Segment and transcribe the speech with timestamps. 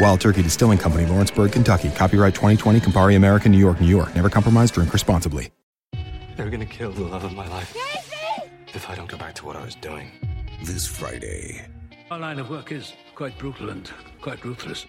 [0.00, 1.90] Wild Turkey Distilling Company, Lawrenceburg, Kentucky.
[1.90, 4.14] Copyright 2020, Campari American, New York, New York.
[4.14, 5.50] Never compromise, drink responsibly.
[6.36, 7.76] They're gonna kill the love of my life.
[8.74, 10.10] If I don't go back to what I was doing.
[10.62, 11.66] This Friday,
[12.10, 14.86] Our line of work is quite brutal and quite ruthless.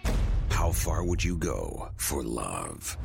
[0.52, 2.96] how far would you go for love?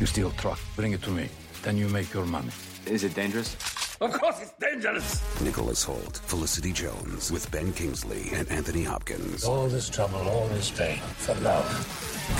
[0.00, 1.28] You steal truck, bring it to me.
[1.62, 2.50] Then you make your money.
[2.86, 3.56] Is it dangerous?
[4.00, 5.22] Of course it's dangerous.
[5.40, 9.44] Nicholas Hoult, Felicity Jones, with Ben Kingsley and Anthony Hopkins.
[9.44, 11.64] All this trouble, all this pain for love.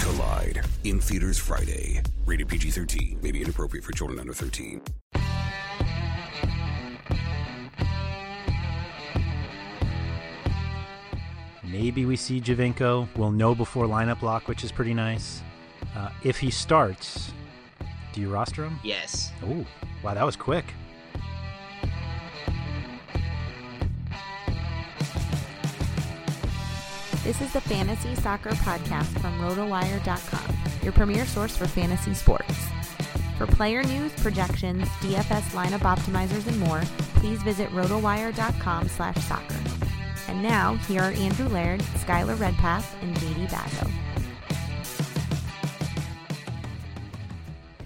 [0.02, 2.02] Collide in theaters Friday.
[2.26, 4.82] Rated PG 13, may be inappropriate for children under 13.
[11.62, 13.08] Maybe we see Giovinco.
[13.16, 15.42] We'll know before lineup lock, which is pretty nice.
[15.96, 17.32] Uh, if he starts,
[18.12, 18.78] do you roster him?
[18.82, 19.30] Yes.
[19.44, 19.64] Oh,
[20.02, 20.64] wow, that was quick.
[27.24, 32.54] This is the Fantasy Soccer Podcast from RotoWire.com, your premier source for fantasy sports.
[33.38, 36.82] For player news, projections, DFS lineup optimizers, and more,
[37.14, 39.56] please visit RotoWire.com slash soccer.
[40.28, 43.90] And now, here are Andrew Laird, Skylar Redpath, and JD Bazo.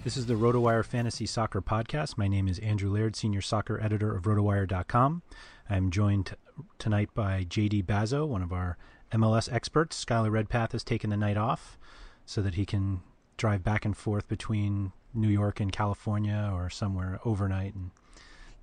[0.03, 2.17] This is the RotoWire Fantasy Soccer Podcast.
[2.17, 5.21] My name is Andrew Laird, Senior Soccer Editor of RotoWire.com.
[5.69, 6.35] I'm joined
[6.77, 8.77] tonight by JD Bazo, one of our
[9.11, 10.03] MLS experts.
[10.03, 11.77] Skylar Redpath has taken the night off
[12.25, 13.01] so that he can
[13.37, 17.91] drive back and forth between New York and California or somewhere overnight and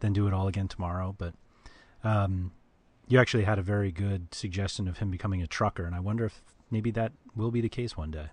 [0.01, 1.15] then do it all again tomorrow.
[1.17, 1.35] But
[2.05, 2.53] um,
[3.09, 6.25] you actually had a very good suggestion of him becoming a trucker, and I wonder
[6.25, 8.27] if maybe that will be the case one day.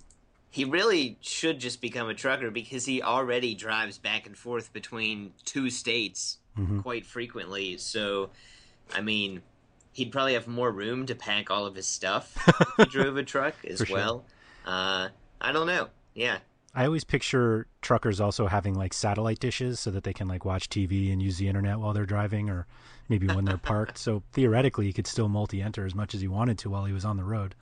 [0.52, 5.34] He really should just become a trucker because he already drives back and forth between
[5.46, 6.84] two states Mhm.
[6.84, 7.78] quite frequently.
[7.78, 8.30] So,
[8.94, 9.42] I mean,
[9.94, 13.24] he'd probably have more room to pack all of his stuff if he drove a
[13.24, 13.96] truck as For sure.
[13.96, 14.26] well.
[14.66, 15.10] Uh,
[15.40, 15.90] I don't know.
[16.14, 16.40] Yeah.
[16.76, 20.70] I always picture truckers also having like satellite dishes so that they can like watch
[20.70, 22.66] TV and use the internet while they're driving or
[23.10, 23.98] maybe when they're parked.
[24.04, 27.06] So theoretically, he could still multi-enter as much as he wanted to while he was
[27.06, 27.54] on the road.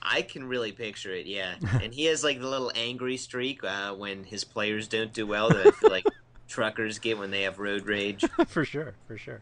[0.00, 1.54] I can really picture it, yeah.
[1.82, 5.48] and he has like the little angry streak uh, when his players don't do well
[5.48, 6.04] that I feel like
[6.46, 8.24] truckers get when they have road rage.
[8.46, 9.40] for sure, for sure.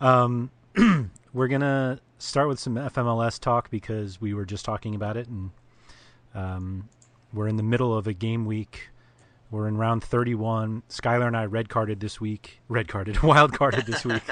[0.00, 0.50] Um,
[1.32, 5.50] we're gonna start with some FMLS talk because we were just talking about it, and
[6.34, 6.88] um,
[7.32, 8.88] we're in the middle of a game week.
[9.50, 10.84] We're in round 31.
[10.88, 12.60] Skylar and I red carded this week.
[12.68, 14.22] Red carded, wild carded this week.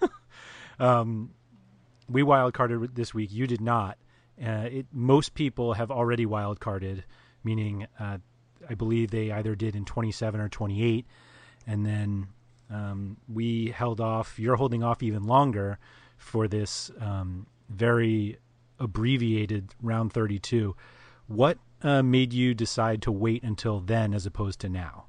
[0.80, 1.30] um,
[2.08, 3.32] we wild carded this week.
[3.32, 3.96] You did not,
[4.44, 7.04] Uh, it, most people have already wild carded,
[7.44, 8.18] meaning uh,
[8.68, 11.06] I believe they either did in 27 or 28,
[11.66, 12.26] and then
[12.70, 14.38] um, we held off.
[14.38, 15.78] You're holding off even longer
[16.16, 18.38] for this um, very
[18.78, 20.74] abbreviated round 32.
[21.26, 25.04] What uh, made you decide to wait until then as opposed to now?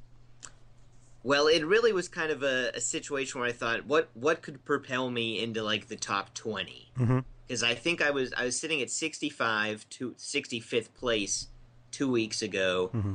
[1.23, 4.65] Well, it really was kind of a, a situation where I thought, what what could
[4.65, 6.91] propel me into like the top twenty?
[6.97, 7.19] Mm-hmm.
[7.47, 11.47] Because I think I was I was sitting at sixty five to sixty fifth place
[11.91, 13.13] two weeks ago, Mm-hmm.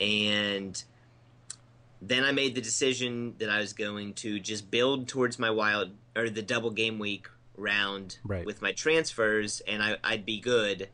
[0.00, 0.84] and
[2.02, 5.90] then I made the decision that I was going to just build towards my wild
[6.14, 8.44] or the double game week round Right.
[8.44, 10.88] with my transfers, and I, I'd be good.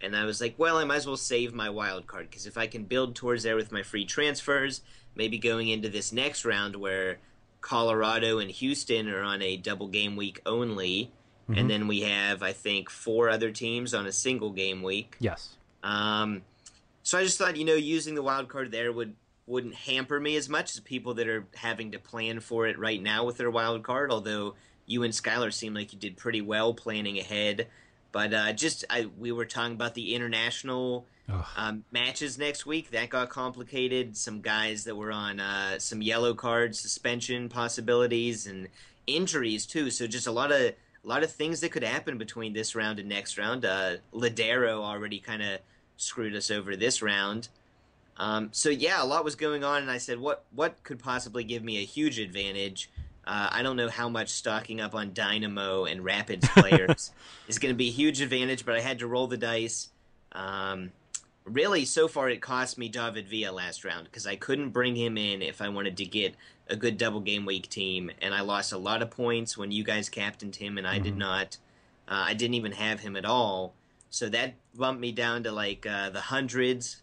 [0.00, 2.56] And I was like, well, I might as well save my wild card because if
[2.58, 4.82] I can build towards there with my free transfers,
[5.14, 7.18] maybe going into this next round where
[7.60, 11.10] Colorado and Houston are on a double game week only,
[11.48, 11.58] Mhm.
[11.60, 15.16] and then we have I think four other teams on a single game week.
[15.18, 15.56] Yes.
[15.82, 16.42] Um,
[17.02, 19.14] so I just thought, you know, using the wild card there would
[19.46, 23.00] wouldn't hamper me as much as people that are having to plan for it right
[23.00, 24.10] now with their wild card.
[24.10, 24.54] Although
[24.86, 27.68] you and Skylar seem like you did pretty well planning ahead.
[28.12, 31.06] But uh, just I, we were talking about the international
[31.56, 32.90] um, matches next week.
[32.90, 34.16] That got complicated.
[34.16, 38.68] Some guys that were on uh, some yellow card suspension possibilities and
[39.06, 39.90] injuries too.
[39.90, 42.98] So just a lot of a lot of things that could happen between this round
[42.98, 43.64] and next round.
[43.64, 45.60] Uh, Lodeiro already kind of
[45.96, 47.48] screwed us over this round.
[48.18, 51.44] Um, so yeah, a lot was going on, and I said, what what could possibly
[51.44, 52.90] give me a huge advantage?
[53.26, 57.12] Uh, I don't know how much stocking up on Dynamo and Rapids players
[57.48, 59.88] is going to be a huge advantage, but I had to roll the dice.
[60.32, 60.92] Um,
[61.44, 65.18] really, so far, it cost me David Villa last round because I couldn't bring him
[65.18, 66.36] in if I wanted to get
[66.68, 69.82] a good double game week team, and I lost a lot of points when you
[69.84, 71.18] guys captained him and I did Mhm.
[71.18, 71.56] not.
[72.08, 73.74] Uh, I didn't even have him at all,
[74.10, 77.02] so that bumped me down to like uh, the hundreds.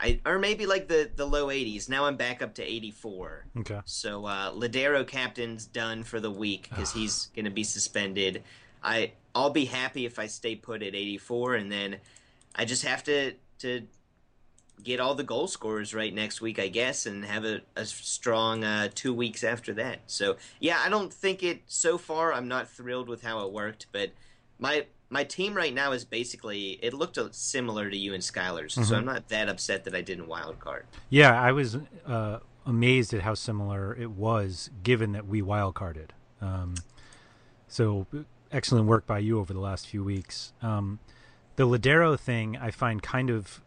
[0.00, 1.88] I, or maybe like the, the low 80s.
[1.88, 3.46] Now I'm back up to 84.
[3.58, 3.80] Okay.
[3.84, 8.42] So uh, Lodeiro captain's done for the week because he's going to be suspended.
[8.82, 11.96] I I'll be happy if I stay put at 84, and then
[12.54, 13.86] I just have to to
[14.82, 18.64] get all the goal scorers right next week, I guess, and have a, a strong
[18.64, 20.00] uh, two weeks after that.
[20.06, 22.32] So yeah, I don't think it so far.
[22.32, 24.10] I'm not thrilled with how it worked, but
[24.58, 28.74] my my team right now is basically it looked uh, similar to you and Skylar's,
[28.74, 28.84] Mhm.
[28.84, 30.86] so I'm not that upset that I didn't wild card.
[31.08, 36.10] Yeah, I was uh, amazed at how similar it was, given that we wildcarded.
[36.40, 36.74] Um,
[37.68, 38.06] so
[38.50, 40.52] excellent work by you over the last few weeks.
[40.60, 40.98] Um,
[41.56, 43.62] the Lodeiro thing I find kind of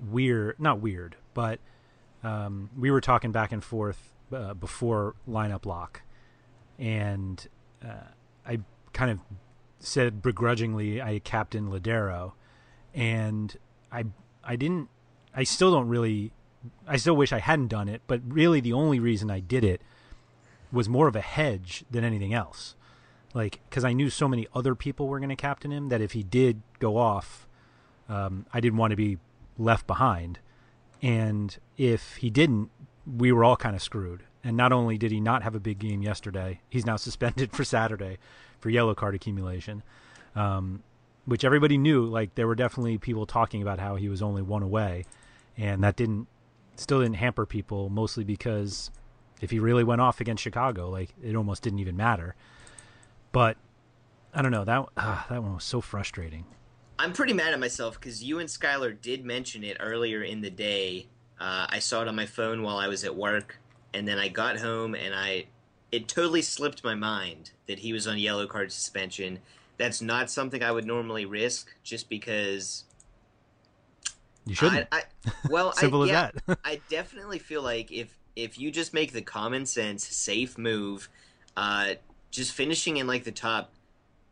[0.00, 1.60] weird, not weird, but
[2.24, 6.02] um, we were talking back and forth uh, before lineup lock,
[6.76, 7.46] and
[7.84, 8.10] uh,
[8.44, 8.58] I
[8.92, 9.20] kind of
[9.78, 12.32] said begrudgingly I captained Lodeiro,
[12.94, 13.56] and
[13.92, 14.04] I
[14.44, 14.88] I didn't
[15.34, 16.32] I still don't really
[16.86, 19.82] I still wish I hadn't done it, but really the only reason I did it
[20.72, 22.74] was more of a hedge than anything else.
[23.34, 26.12] Like cuz I knew so many other people were going to captain him that if
[26.12, 27.46] he did go off
[28.08, 29.18] um, I didn't want to be
[29.58, 30.38] left behind.
[31.02, 32.70] And if he didn't,
[33.06, 34.24] we were all kind of screwed.
[34.42, 37.64] And not only did he not have a big game yesterday, he's now suspended for
[37.64, 38.18] Saturday
[38.66, 39.80] for yellow card accumulation,
[40.34, 40.82] um,
[41.24, 42.04] which everybody knew.
[42.04, 45.04] Like there were definitely people talking about how he was only one away,
[45.56, 46.26] and that didn't
[46.74, 47.88] still didn't hamper people.
[47.90, 48.90] Mostly because
[49.40, 52.34] if he really went off against Chicago, like it almost didn't even matter.
[53.30, 53.56] But
[54.34, 56.44] I don't know that uh, that one was so frustrating.
[56.98, 60.50] I'm pretty mad at myself because you and Skylar did mention it earlier in the
[60.50, 61.06] day.
[61.38, 63.58] Uh, I saw it on my phone while I was at work,
[63.94, 65.46] and then I got home and I
[65.92, 69.40] it totally slipped my mind that he was on yellow card suspension.
[69.78, 72.84] That's not something I would normally risk, just because.
[74.46, 74.88] You shouldn't.
[74.92, 75.02] I, I,
[75.48, 76.58] well, Simple I, as yeah, that.
[76.64, 81.08] I definitely feel like if if you just make the common sense safe move,
[81.56, 81.94] uh,
[82.30, 83.72] just finishing in like the top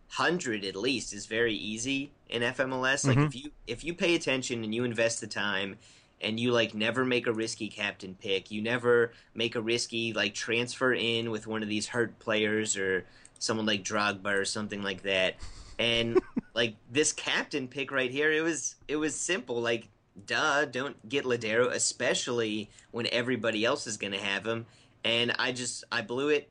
[0.09, 3.07] hundred at least is very easy in FMLS.
[3.07, 3.27] Like Mhm.
[3.27, 5.77] if you if you pay attention and you invest the time
[6.21, 10.35] and you like never make a risky captain pick, you never make a risky like
[10.35, 13.05] transfer in with one of these hurt players or
[13.39, 15.37] someone like Drogba or something like that.
[15.79, 16.21] And
[16.55, 19.61] like this captain pick right here, it was it was simple.
[19.61, 19.89] Like
[20.27, 24.67] duh, don't get Lodeiro, especially when everybody else is gonna have him.
[25.05, 26.49] And I just I blew it.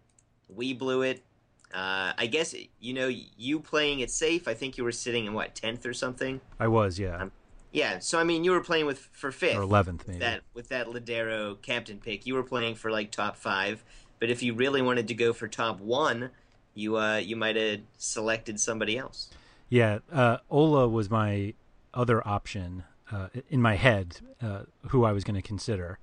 [0.50, 1.24] We blew it.
[1.74, 4.48] Uh, I guess you know you playing it safe.
[4.48, 6.39] I think you were sitting in what tenth or something.
[6.60, 7.32] I was, yeah, Um,
[7.73, 10.19] Yeah, so I mean you were playing with for fifth or eleventh maybe.
[10.19, 12.25] that with that Lodeiro captain pick.
[12.25, 13.83] You were playing for like top five,
[14.19, 16.29] but if you really wanted to go for top one,
[16.75, 19.29] you uh you might have selected somebody else.
[19.69, 21.55] Yeah, uh, Ola was my
[21.95, 25.97] other option uh, in my head, uh, who I was going to consider.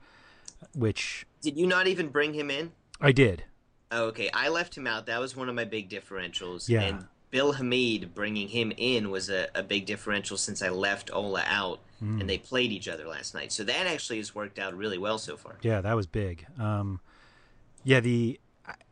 [0.75, 2.73] Which did you not even bring him in?
[3.01, 3.45] I did.
[3.93, 5.07] Oh, okay, I left him out.
[5.07, 6.69] That was one of my big differentials.
[6.69, 6.83] Yeah.
[6.83, 11.45] And Bill Hamid bringing him in was a, a big differential since I left Ola
[11.47, 12.19] out, Mm.
[12.21, 13.53] and they played each other last night.
[13.53, 15.57] So that actually has worked out really well so far.
[15.61, 16.47] Yeah, that was big.
[16.59, 17.01] Um,
[17.85, 18.41] yeah, the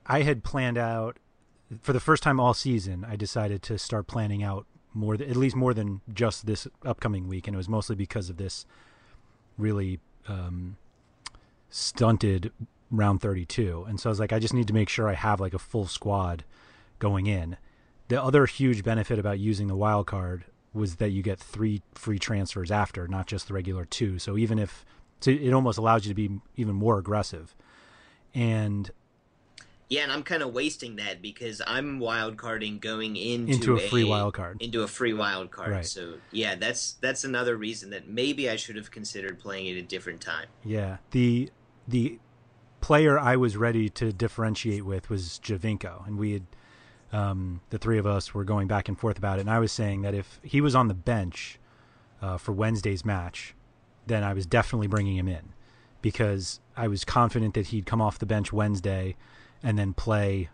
[0.05, 1.17] I had planned out
[1.81, 3.07] for the first time all season.
[3.09, 7.47] I decided to start planning out more, at least more than just this upcoming week,
[7.49, 8.67] and it was mostly because of this
[9.57, 10.77] really um,
[11.71, 12.53] stunted
[12.91, 13.85] round 32.
[13.89, 15.59] And so I was like, I just need to make sure I have like a
[15.59, 16.45] full squad
[16.99, 17.57] going in.
[18.09, 22.19] The other huge benefit about using the wild card was that you get three free
[22.19, 24.19] transfers after, not just the regular two.
[24.19, 24.85] So even if
[25.21, 27.55] so it almost allows you to be even more aggressive.
[28.35, 28.91] And
[29.89, 33.81] Yeah, and I'm kind of wasting that because I'm wild carding going into, Into a
[33.81, 34.63] free wild card.
[34.63, 35.71] Into a free wild card.
[35.71, 35.87] Right.
[35.87, 39.83] So yeah, that's that's another reason that maybe I should have considered playing it a
[39.83, 40.47] different time.
[40.65, 41.51] yeah, the
[41.87, 42.19] the
[42.81, 46.47] player I was ready to differentiate with was Giovinco, and we had
[47.13, 49.43] um, the three of us were going back and forth about it.
[49.43, 51.59] And I was saying that if he was on the bench
[52.21, 53.55] uh, for Wednesday's match,
[54.07, 55.53] then I was definitely bringing him in
[56.03, 59.17] because I was confident that he'd come off the bench Wednesday
[59.63, 60.51] and then play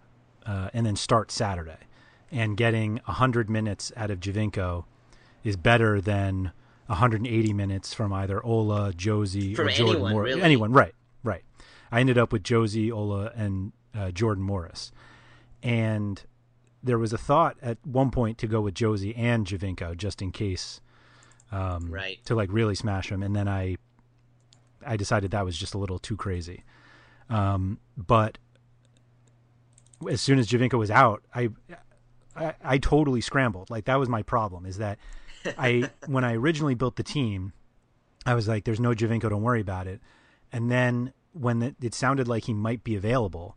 [0.47, 1.79] uh, and then start Saturday.
[2.31, 4.85] And getting 100 minutes out of Giovinco
[5.45, 6.53] is better than
[6.87, 10.31] 180 minutes from either Ola, Jozy, From or Jordan anyone, Morris.
[10.31, 10.43] really.
[10.43, 11.43] Anyone, right, right.
[11.93, 14.91] I ended up with Jozy, Ola, and uh, Jordan Morris.
[15.63, 16.23] And
[16.85, 20.31] there was a thought at one point to go with Jozy and Giovinco just in
[20.31, 20.81] case
[21.51, 22.23] um, Right.
[22.27, 23.23] to like really smash him.
[23.23, 23.77] And then I,
[24.87, 26.63] I decided that was just a little too crazy.
[27.31, 28.37] Um, but
[30.11, 31.49] as soon as Giovinco was out, I,
[32.37, 33.71] I, I totally scrambled.
[33.71, 34.67] Like that was my problem.
[34.67, 34.99] Is that
[35.57, 37.53] I when I originally built the team,
[38.27, 40.01] I was like, "There's no Giovinco, don't worry about it."
[40.53, 43.57] And then when it, it sounded like he might be available,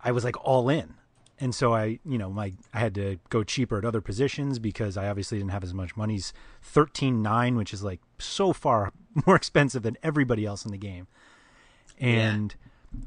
[0.00, 0.94] I was like all in.
[1.42, 4.96] And so I, you know, my I had to go cheaper at other positions because
[4.96, 6.12] I obviously didn't have as much money.
[6.12, 6.32] He's
[6.62, 8.92] thirteen nine, which is like so far
[9.26, 11.08] more expensive than everybody else in the game.
[11.98, 12.54] And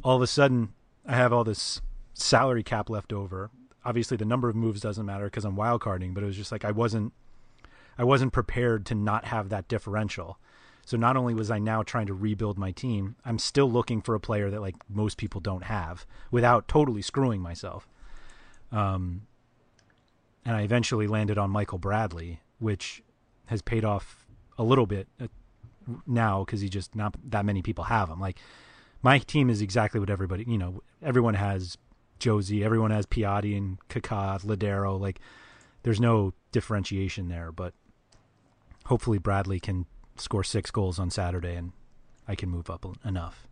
[0.04, 0.74] all of a sudden,
[1.08, 1.82] I have all this
[2.14, 3.52] salary cap left over.
[3.86, 6.52] Obviously, the number of moves doesn't matter because I'm wild carding, but it was just
[6.52, 7.14] like I wasn't,
[7.98, 10.40] I wasn't prepared to not have that differential.
[10.86, 14.14] So not only was I now trying to rebuild my team, I'm still looking for
[14.14, 17.88] a player that like most people don't have without totally screwing myself.
[18.76, 19.22] Um,
[20.44, 23.02] and I eventually landed on Michael Bradley, which
[23.46, 24.28] has paid off
[24.58, 25.28] a little bit uh,
[26.06, 28.20] now because he just not that many people have him.
[28.20, 28.38] Like
[29.02, 31.78] my team is exactly what everybody, you know, everyone has
[32.20, 35.00] Jozy, everyone has Piatti and Kaká, Lodeiro.
[35.00, 35.20] Like
[35.84, 37.74] there's no differentiation there, but
[38.86, 39.86] hopefully Bradley can
[40.18, 41.72] score six goals on Saturday and
[42.28, 43.48] I can move up enough.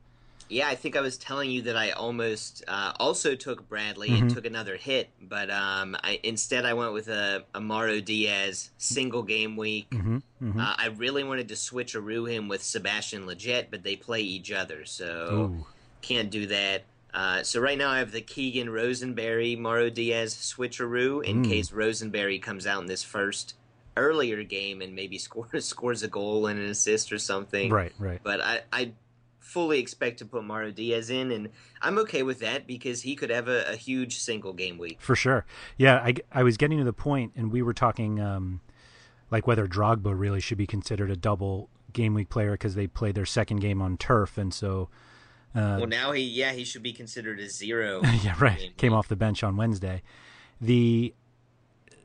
[0.49, 4.21] Yeah, I think I was telling you that I almost uh, also took Bradley Mhm.
[4.21, 9.23] and took another hit, but um, I instead I went with a Amaro Diaz single
[9.23, 9.89] game week.
[9.89, 10.59] Mhm, mhm.
[10.59, 14.85] Uh, I really wanted to switcheroo him with Sebastian Lletget, but they play each other,
[14.85, 15.65] so Ooh.
[16.01, 16.83] can't do that.
[17.13, 21.49] Uh, so right now I have the Keegan Rosenberry Mauro Diaz switcheroo in Mm.
[21.49, 23.53] case Rosenberry comes out in this first
[23.95, 27.71] earlier game and maybe scores scores a goal and an assist or something.
[27.71, 28.19] Right, right.
[28.23, 28.91] But I, I
[29.53, 33.29] fully expect to put Mauro Diaz in, and I'm okay with that because he could
[33.29, 34.99] have a, a huge single game week.
[34.99, 35.45] For sure.
[35.77, 38.61] Yeah, I, I was getting to the point, and we were talking um,
[39.29, 43.13] like whether Drogba really should be considered a double game week player because they played
[43.13, 44.89] their second game on turf, and so.
[45.55, 48.01] Uh, well, now he yeah he should be considered a zero.
[48.23, 48.75] yeah, right.
[48.77, 50.01] Came off the bench on Wednesday.
[50.59, 51.13] The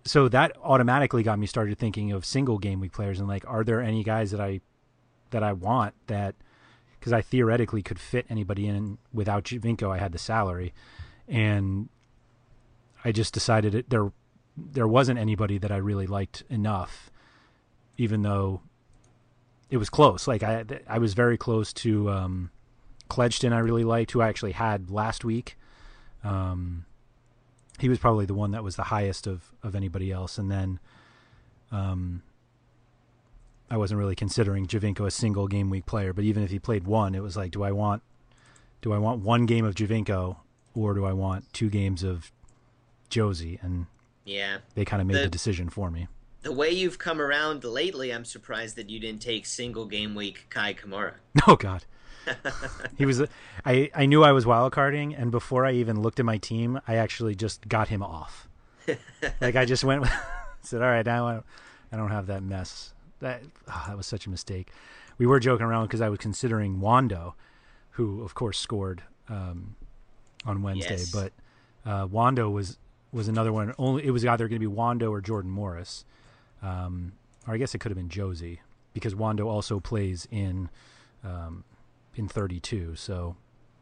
[0.05, 3.65] so that automatically got me started thinking of single game week players and like, are
[3.65, 4.61] there any guys that I
[5.31, 6.35] that I want that
[6.99, 9.91] because I theoretically could fit anybody in without Giovinco.
[9.91, 10.73] I had the salary,
[11.27, 11.89] and
[13.05, 14.13] I just decided it, there
[14.57, 17.11] there wasn't anybody that I really liked enough,
[17.97, 18.63] even though
[19.71, 20.27] it was close.
[20.27, 22.51] Like I I was very close to um.
[23.11, 25.57] I really liked who I actually had last week.
[26.23, 26.85] Um,
[27.79, 30.81] he was probably the one that was the highest of of anybody else, and then.
[31.71, 32.23] Um,
[33.71, 36.85] I wasn't really considering Giovinco a single game week player, but even if he played
[36.87, 38.03] one, it was like, do I want,
[38.83, 40.37] do I want one game of Giovinco,
[40.75, 42.33] or do I want two games of
[43.11, 43.63] Jozy?
[43.63, 43.87] And
[44.25, 44.59] Yeah.
[44.75, 46.09] they kind of made the, The- decision for me.
[46.43, 50.47] The way you've come around lately, I'm surprised that you didn't take single game week
[50.51, 51.15] Kei Kamara.
[51.47, 51.85] Oh God,
[52.97, 53.23] he was.
[53.67, 56.81] I I knew I was wild carding, and before I even looked at my team,
[56.87, 58.49] I actually just got him off.
[59.41, 60.07] like I just went
[60.63, 61.47] said, "All right, now I don't,
[61.93, 64.71] I don't have that mess." That oh, that was such a mistake.
[65.19, 67.35] We were joking around because I was considering Wondo,
[67.91, 69.75] who of course scored um,
[70.47, 71.11] on Wednesday, Yes.
[71.11, 71.33] but
[71.85, 72.79] uh, Wondo was
[73.13, 73.75] was another one.
[73.79, 76.05] Only it was either going to be Wondo or Jordan Morris,
[76.63, 77.13] um,
[77.47, 78.59] or I guess it could have been Jozy
[78.95, 80.69] because Wondo also plays in
[81.25, 81.65] um,
[82.15, 82.95] in 32.
[82.97, 83.37] So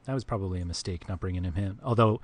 [0.07, 1.78] that was probably a mistake not bringing him in.
[1.85, 2.21] Although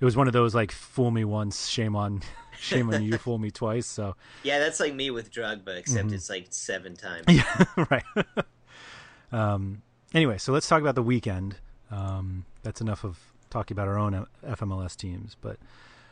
[0.00, 2.22] it was one of those like fool me once, shame on
[2.60, 3.86] shame on you, fool me twice.
[3.86, 6.12] So Yeah, that's like me with Drogba, except Mhm.
[6.14, 7.24] it's like seven times.
[7.28, 8.04] yeah, right.
[9.32, 9.82] um,
[10.14, 11.56] anyway, so let's talk about the weekend.
[11.90, 13.18] Um, that's enough of
[13.50, 15.56] talking about our own FMLS teams, but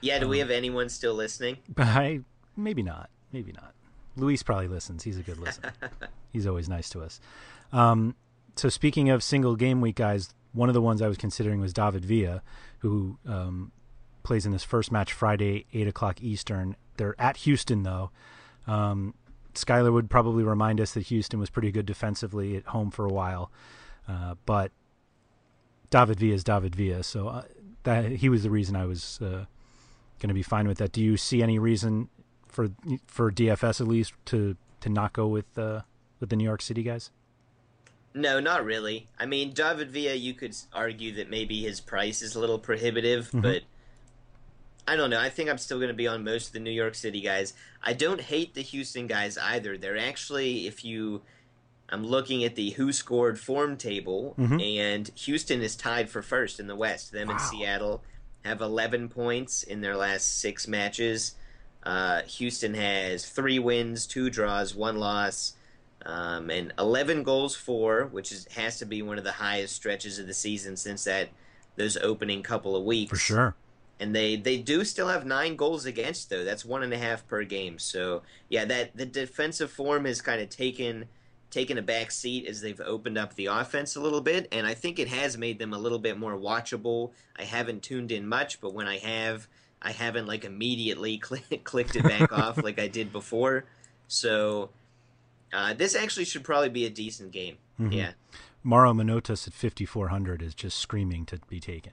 [0.01, 1.59] Yeah, do we Um, have anyone still listening?
[1.69, 2.21] But I
[2.57, 3.11] maybe not.
[3.33, 3.75] Maybe not.
[4.17, 5.03] Luis probably listens.
[5.03, 5.73] He's a good listener.
[6.33, 7.21] He's always nice to us.
[7.73, 8.15] Um,
[8.57, 11.75] so speaking of single game week guys, one of the ones I was considering was
[11.75, 12.43] David Villa,
[12.79, 13.73] who um,
[14.27, 16.77] plays in this first match Friday, eight o'clock Eastern.
[16.97, 18.11] They're at Houston though.
[18.67, 19.15] Um,
[19.55, 23.13] Skyler would probably remind us that Houston was pretty good defensively at home for a
[23.13, 23.51] while,
[24.09, 24.73] uh, but
[25.91, 27.43] David Villa is David Villa, so uh,
[27.85, 29.47] that he was the reason I was uh,
[30.19, 30.93] going to be fine with that.
[30.93, 32.09] Do you see any reason
[32.49, 32.69] for
[33.07, 35.83] for DFS at least to to not go with uh,
[36.21, 37.11] with the New York City guys?
[38.15, 39.09] No, not really.
[39.19, 43.31] I mean, David Villa, you could argue that maybe his price is a little prohibitive,
[43.31, 43.43] Mhm.
[43.43, 43.63] but
[44.89, 45.21] I don't know.
[45.21, 47.55] I think I'm still going to be on most of the New York City guys.
[47.83, 49.77] I don't hate the Houston guys either.
[49.77, 51.23] They're actually, if you,
[51.89, 54.65] I'm looking at the who scored form table, Mhm.
[54.79, 57.11] and Houston is tied for first in the West.
[57.13, 58.03] Them and Seattle
[58.45, 61.35] have 11 points in their last six matches.
[61.83, 65.55] Uh, Houston has three wins, two draws, one loss
[66.05, 70.21] um, and 11 goals for, which is has to be one of the highest stretches
[70.21, 71.29] of the season since that
[71.75, 73.11] those opening couple of weeks.
[73.11, 73.55] For sure.
[73.99, 76.45] And they they do still have nine goals against though.
[76.45, 77.79] That's one and a half per game.
[77.79, 81.07] So yeah, that the defensive form has kind of taken
[81.51, 84.75] taken a back seat as they've opened up the offense a little bit, and I
[84.75, 87.13] think it has made them a little bit more watchable.
[87.39, 89.49] I haven't tuned in much, but when I have,
[89.81, 93.65] I haven't like immediately click, clicked it back off like I did before.
[94.09, 94.69] So
[95.55, 97.57] uh, this actually should probably be a decent game.
[97.81, 97.95] Mhm.
[97.95, 98.11] Yeah,
[98.63, 101.93] Mauro Manotas at 5400 is just screaming to be taken.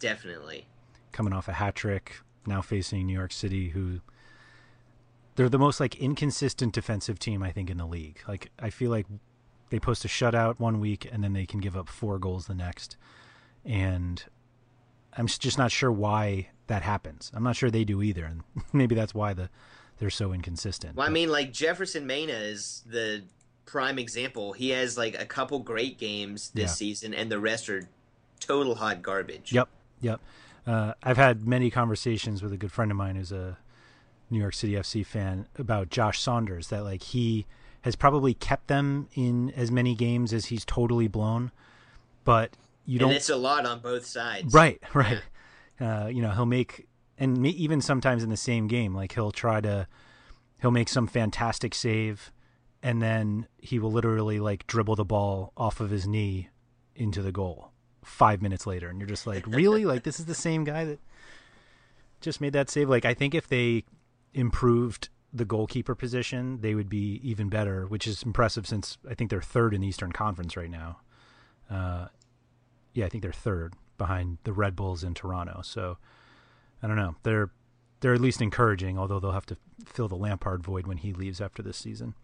[0.00, 0.66] definitely.
[1.14, 4.00] Coming off a hat trick, now facing New York City, who
[5.36, 8.18] they're the most like inconsistent defensive team I think in the league.
[8.26, 9.06] Like I feel like
[9.70, 12.54] they post a shutout one week and then they can give up four goals the
[12.54, 12.96] next,
[13.64, 14.24] and
[15.16, 17.30] I'm just not sure why that happens.
[17.32, 19.50] I'm not sure they do either, and maybe that's why the
[20.00, 20.96] they're so inconsistent.
[20.96, 23.22] Well, I mean, like Jefferson Mena is the
[23.66, 24.52] prime example.
[24.52, 26.74] He has like a couple great games this Yeah.
[26.74, 27.88] season, and the rest are
[28.40, 29.52] total hot garbage.
[29.52, 29.68] Yep,
[30.00, 30.20] yep.
[30.66, 33.58] Uh, I've had many conversations with a good friend of mine who's a
[34.30, 36.68] New York City FC fan about Josh Saunders.
[36.68, 37.46] That like he
[37.82, 41.50] has probably kept them in as many games as he's totally blown,
[42.24, 43.10] but you don't.
[43.10, 44.54] and it's a lot on both sides.
[44.54, 45.20] Right, right.
[45.80, 49.32] Uh, you know, he'll make and me, even sometimes in the same game, like he'll
[49.32, 49.86] try to
[50.60, 52.32] he'll make some fantastic save
[52.82, 56.50] and then he will literally like dribble the ball off of his knee
[56.94, 57.70] into the goal
[58.04, 59.84] 5 minutes later and you're just like, "Really?
[59.84, 61.00] like this is the same guy that
[62.20, 63.84] just made that save?" Like I think if they
[64.32, 69.30] improved the goalkeeper position, they would be even better, which is impressive since I think
[69.30, 71.00] they're third in the Eastern Conference right now.
[71.68, 72.06] Uh,
[72.92, 75.60] yeah, I think they're third behind the Red Bulls in Toronto.
[75.62, 75.98] So
[76.82, 77.16] I don't know.
[77.24, 77.50] They're
[78.00, 81.40] they're at least encouraging, although they'll have to fill the Lampard void when he leaves
[81.40, 82.14] after this season.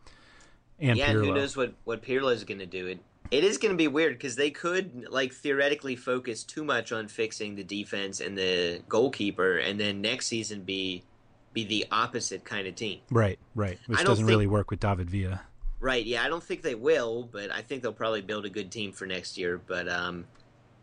[0.78, 2.86] And yeah, and who knows what what Pirlo is going to do?
[2.86, 6.92] It it is going to be weird because they could like theoretically focus too much
[6.92, 11.04] on fixing the defense and the goalkeeper, and then next season be
[11.52, 13.00] be the opposite kind of team.
[13.10, 13.78] Right, right.
[13.86, 15.42] Which doesn't really work with David Villa.
[15.80, 16.04] Right?
[16.04, 18.92] Yeah, I don't think they will, but I think they'll probably build a good team
[18.92, 19.60] for next year.
[19.64, 20.26] But um,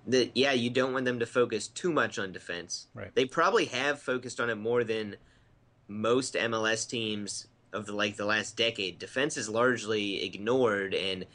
[0.05, 2.87] the yeah, you don't want them to focus too much on defense.
[2.93, 3.13] Right.
[3.13, 5.17] They probably have focused on it more than
[5.87, 8.99] most MLS teams of the like the last decade.
[8.99, 11.25] Defense is largely ignored, and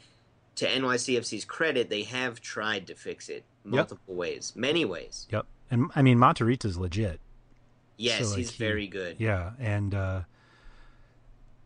[0.55, 5.27] to NYCFC's credit, they have tried to fix it multiple ways, many ways.
[5.31, 5.45] Yep.
[5.71, 7.19] And I mean Monterita's legit.
[7.97, 9.15] Yes, So, like, he's he- very good.
[9.19, 10.21] Yeah, and uh,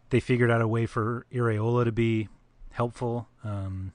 [0.09, 2.29] they figured out a way for Iraola to be
[2.71, 3.27] helpful.
[3.43, 3.91] Um,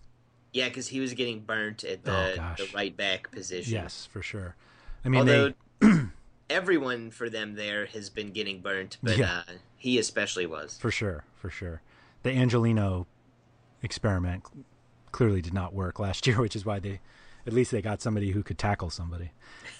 [0.52, 2.58] Yeah, because he was getting burnt at Oh, the, gosh.
[2.58, 3.72] the right back position.
[3.72, 4.56] yes, for sure.
[5.04, 5.88] I mean, Although they
[6.50, 9.42] everyone for them there has been getting burnt, but Yeah.
[9.48, 10.76] uh, he especially was.
[10.78, 11.80] for sure, for sure.
[12.24, 13.06] The Angelino
[13.82, 14.44] experiment
[15.12, 17.00] clearly did not work last year, which is why they,
[17.46, 19.32] at least they got somebody who could tackle somebody.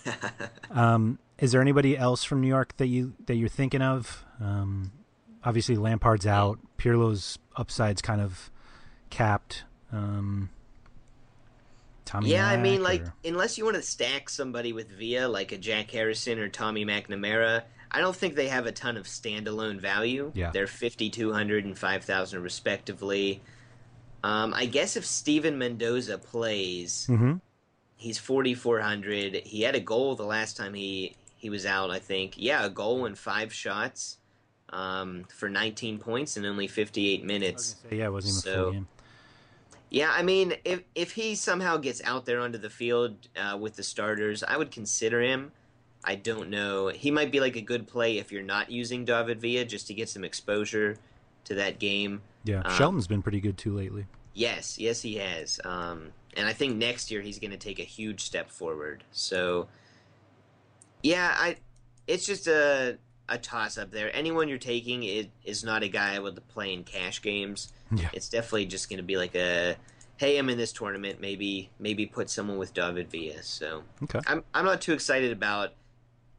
[0.71, 4.25] um, is there anybody else from New York that you that you're thinking of?
[4.40, 4.92] Um,
[5.45, 6.59] obviously Lampard's out.
[6.77, 8.51] Pirlo's upside's kind of
[9.11, 9.64] capped.
[9.92, 10.51] Um,
[12.05, 15.29] Tommy yeah, I Mack mean, like, or- unless you want to stack somebody with Via,
[15.29, 19.07] like a Jack Harrison or Tommy McNamara, I don't think they have a ton of
[19.07, 20.33] standalone value.
[20.35, 20.51] Yeah.
[20.51, 23.42] They're 5,200 and 5,000 respectively.
[24.24, 27.40] Um, I guess if Stiven Mendoza plays, Mhm.
[27.96, 29.35] he's 4,400.
[29.46, 32.35] He had a goal the last time he, he was out, I think.
[32.37, 34.18] Yeah, a goal and five shots
[34.70, 37.76] um, for 19 points in only 58 minutes.
[37.90, 38.88] yeah, it wasn't even a So- full game.
[39.90, 43.76] Yeah, I mean, if if he somehow gets out there onto the field uh, with
[43.76, 45.52] the starters, I would consider him.
[46.02, 46.88] I don't know.
[46.88, 49.94] He might be like a good play if you're not using David Villa just to
[49.94, 50.96] get some exposure
[51.44, 52.22] to that game.
[52.44, 54.07] Yeah, Um, Shelton's been pretty good too lately.
[54.35, 55.61] Yes, yes, he has.
[55.64, 59.05] Um, and I think next year he's going to take a huge step forward.
[59.12, 59.68] So,
[61.02, 61.57] yeah, I,
[62.07, 64.14] it's just a a toss up there.
[64.14, 67.72] Anyone you're taking is, is not a guy with would play in cash games.
[67.94, 68.09] Yeah.
[68.14, 69.76] It's definitely just going to be like a,
[70.16, 71.20] hey, I'm in this tournament.
[71.20, 73.42] Maybe maybe put someone with David Villa.
[73.42, 74.18] So Okay.
[74.26, 75.74] I'm I'm not too excited about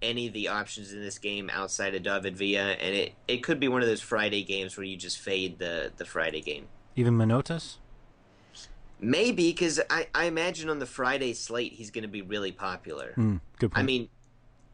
[0.04, 3.60] any of the options in this game outside of David Villa, and it, it could
[3.60, 6.68] be one of those Friday games where you just fade the the Friday game.
[6.96, 7.78] Even Manotas?
[9.00, 13.13] Maybe because I, I imagine on the Friday slate he's going to be really popular.
[13.16, 13.84] Hmm, good point.
[13.84, 14.10] I mean,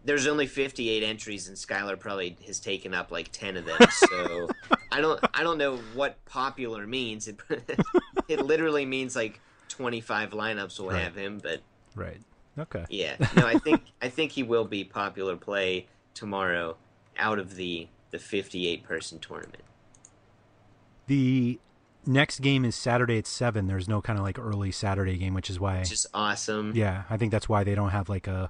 [0.03, 3.79] there's only 58 entries, and Skylar probably has taken up like 10 of them.
[3.89, 4.49] So
[4.91, 7.27] I don't I don't know what popular means.
[7.27, 7.39] It
[8.27, 9.39] it literally means like
[9.69, 11.01] 25 lineups will Right.
[11.03, 11.61] have him, but
[11.95, 12.19] right.
[12.57, 12.85] Okay.
[12.89, 16.75] yeah, no, I think I think he will be popular play tomorrow
[17.17, 19.63] out of the the 58 person tournament.
[21.07, 21.59] The
[22.05, 23.67] next game is Saturday at seven.
[23.67, 25.79] There's no kind of like early Saturday game, which is why.
[25.79, 26.73] Which is awesome.
[26.75, 28.49] Yeah, I think that's why they don't have like a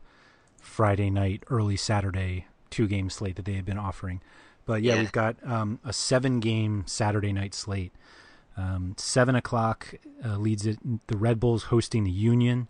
[0.62, 4.22] Friday night, early Saturday two game slate that they have been offering.
[4.66, 5.00] But yeah, Yeah.
[5.02, 7.94] we've got um, a seven game Saturday night slate.
[8.58, 10.78] Um, seven o'clock uh, leads it.
[11.08, 12.68] The Red Bulls hosting the Union.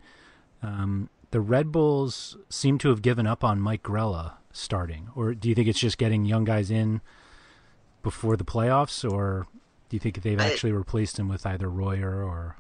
[0.62, 5.48] Um, the Red Bulls seem to have given up on Mike Grella starting, or do
[5.50, 7.02] you think it's just getting young guys in
[8.02, 9.46] before the playoffs, or
[9.90, 12.58] do you think they've I- actually replaced him with either Royer or?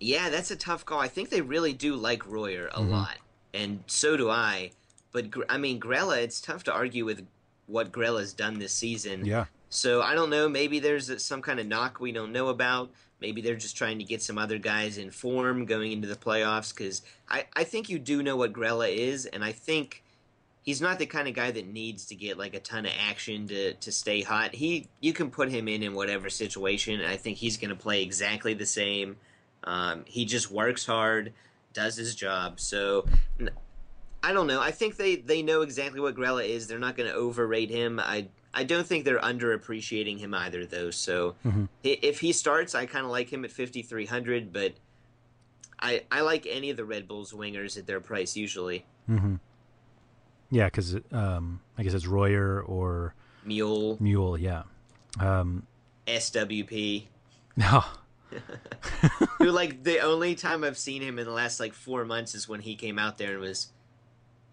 [0.00, 1.00] Yeah, that's a tough call.
[1.00, 2.90] I think they really do like Royer a Mhm.
[2.90, 3.16] lot,
[3.54, 4.72] and so do I.
[5.12, 7.26] But I mean, Grella, it's tough to argue with
[7.66, 9.24] what Grella's done this season.
[9.24, 9.46] Yeah.
[9.68, 10.48] So I don't know.
[10.48, 12.90] Maybe there's some kind of knock we don't know about.
[13.20, 16.74] Maybe they're just trying to get some other guys in form going into the playoffs.
[16.74, 20.02] Because I, I think you do know what Grella is, and I think
[20.62, 23.46] he's not the kind of guy that needs to get like a ton of action
[23.48, 24.54] to, to stay hot.
[24.54, 27.76] He you can put him in in whatever situation, and I think he's going to
[27.76, 29.16] play exactly the same.
[29.64, 31.32] Um, he just works hard,
[31.72, 32.60] does his job.
[32.60, 33.06] So
[34.22, 34.60] I don't know.
[34.60, 36.66] I think they, they know exactly what Grella is.
[36.66, 38.00] They're not going to overrate him.
[38.00, 40.90] I I don't think they're underappreciating him either, though.
[40.90, 41.68] So Mhm.
[41.84, 44.72] if he starts, I kind of like him at 5,300, but
[45.78, 48.86] I I like any of the Red Bulls wingers at their price usually.
[49.08, 49.34] Mm-hmm.
[50.50, 53.14] Yeah, because um, I guess it's Royer or
[53.46, 54.40] Muyl, Muyl.
[54.40, 54.62] Yeah.
[55.20, 55.66] Um,
[56.06, 57.08] SWP,
[57.56, 57.84] no.
[59.38, 62.48] who like the only time I've seen him in the last like four months is
[62.48, 63.68] when he came out there and was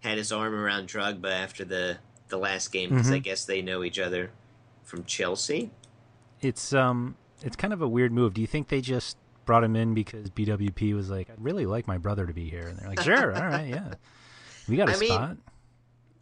[0.00, 1.98] had his arm around Drogba after the
[2.34, 3.22] the last game because I Mhm.
[3.22, 4.30] guess they know each other
[4.82, 5.70] from Chelsea.
[6.40, 8.34] It's um, it's kind of a weird move.
[8.34, 11.86] Do you think they just brought him in because BWP was like, I'd really like
[11.86, 13.94] my brother to be here, and they're like, sure, all right, yeah,
[14.68, 15.36] we got a I mean, spot.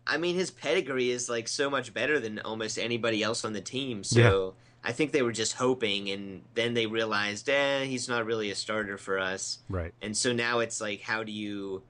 [0.07, 3.61] I mean, his pedigree is like so much better than almost anybody else on the
[3.61, 4.03] team.
[4.05, 8.51] So I think they were just hoping, and then they realized, eh, he's not really
[8.51, 9.59] a starter for us.
[9.68, 9.92] Right.
[10.03, 11.83] And so now it's like, how do you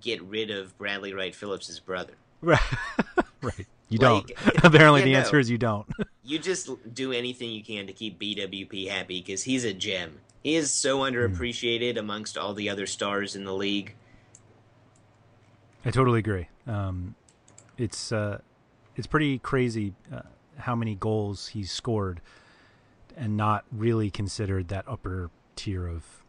[0.00, 2.12] get rid of Bradley Wright Phillips' brother?
[2.42, 2.60] Right.
[3.42, 3.66] right.
[3.88, 4.32] You Like, don't.
[4.64, 5.18] Apparently, yeah, the no.
[5.18, 5.86] answer is you don't.
[6.28, 10.18] You just do anything you can to keep BWP happy because he's a gem.
[10.42, 13.94] He is so underappreciated amongst all the other stars in the league.
[15.84, 16.48] I totally agree.
[16.66, 17.14] Um,
[17.78, 18.40] it's uh,
[18.96, 20.22] it's pretty crazy uh,
[20.58, 22.20] how many goals he's scored,
[23.16, 26.24] and not really considered that upper tier of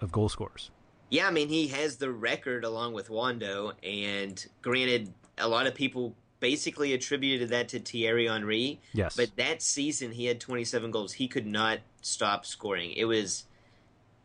[0.00, 0.70] of goal scorers.
[1.10, 5.74] Yeah, I mean, he has the record along with Wondo, and granted, a lot of
[5.74, 8.80] people basically attributed that to Thierry Henry.
[8.92, 9.16] Yes.
[9.16, 11.12] But that season, he had 27 goals.
[11.12, 12.92] He could not stop scoring.
[12.92, 13.44] It was,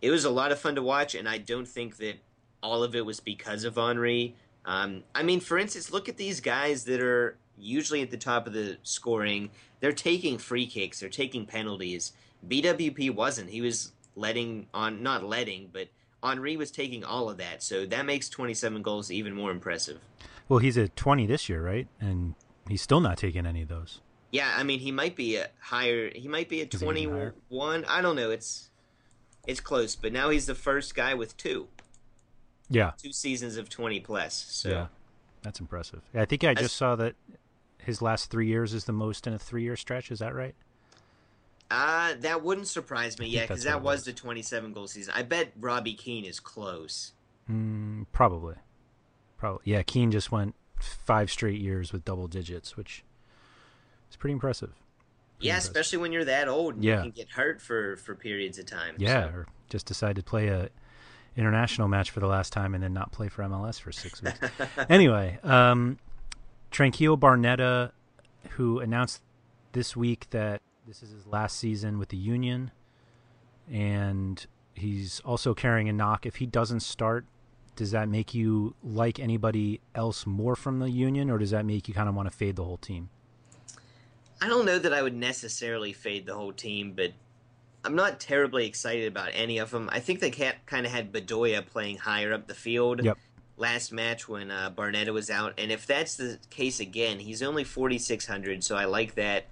[0.01, 2.15] it was a lot of fun to watch, and I don't think that
[2.63, 4.35] all of it was because of Henry.
[4.65, 8.47] Um, I mean, for instance, look at these guys that are usually at the top
[8.47, 9.51] of the scoring.
[9.79, 10.99] They're taking free kicks.
[10.99, 12.13] They're taking penalties.
[12.47, 13.49] BWP wasn't.
[13.49, 15.87] He was letting on, not letting, but
[16.25, 17.63] Henry was taking all of that.
[17.63, 19.99] So that makes 27 goals even more impressive.
[20.47, 21.87] Well, he's at twenty this year, right?
[21.99, 22.35] And
[22.69, 24.01] he's still not taking any of those.
[24.31, 26.11] Yeah, I mean he might be a higher.
[26.13, 27.85] He might be a twenty-one.
[27.85, 28.31] I don't know.
[28.31, 28.69] It's
[29.47, 31.67] it's close, but now he's the first guy with two.
[32.69, 34.33] Yeah, two seasons of twenty plus.
[34.33, 34.87] So yeah,
[35.41, 36.01] that's impressive.
[36.13, 37.15] I think I just saw that
[37.79, 40.11] his last three years is the most in a three-year stretch.
[40.11, 40.55] Is that right?
[41.71, 45.13] Uh, that wouldn't surprise me, yeah, because that was, the 27 goal season.
[45.15, 47.13] I bet Robbie Keane is close.
[47.49, 48.55] Mm, probably.
[49.37, 49.61] Probably.
[49.65, 53.03] Yeah, Keane just went five straight years with double digits, which
[54.09, 54.69] is pretty impressive.
[54.69, 55.71] Pretty yeah, impressive.
[55.71, 56.83] especially when you're that old.
[56.83, 56.97] yeah.
[56.97, 58.95] You can get hurt for, for periods of time.
[58.97, 59.35] Yeah, so.
[59.35, 60.69] or just decide to play a
[61.35, 64.39] international match for the last time and then not play for MLS for six weeks.
[64.89, 65.97] anyway, um,
[66.71, 67.91] Tranquillo Barnetta,
[68.51, 69.21] who announced
[69.73, 72.71] this week that this is his last season with the Union,
[73.71, 76.25] and he's also carrying a knock.
[76.25, 77.25] If he doesn't start,
[77.75, 81.87] does that make you like anybody else more from the Union, or does that make
[81.87, 83.09] you kind of want to fade the whole team?
[84.41, 87.13] I don't know that I would necessarily fade the whole team, but
[87.83, 89.89] I'm not terribly excited about any of them.
[89.91, 93.17] I think they kind of had Bedoya playing higher up the field yep.
[93.57, 97.63] last match when uh, Barnetta was out, and if that's the case again, he's only
[97.63, 99.45] 4,600, so I like that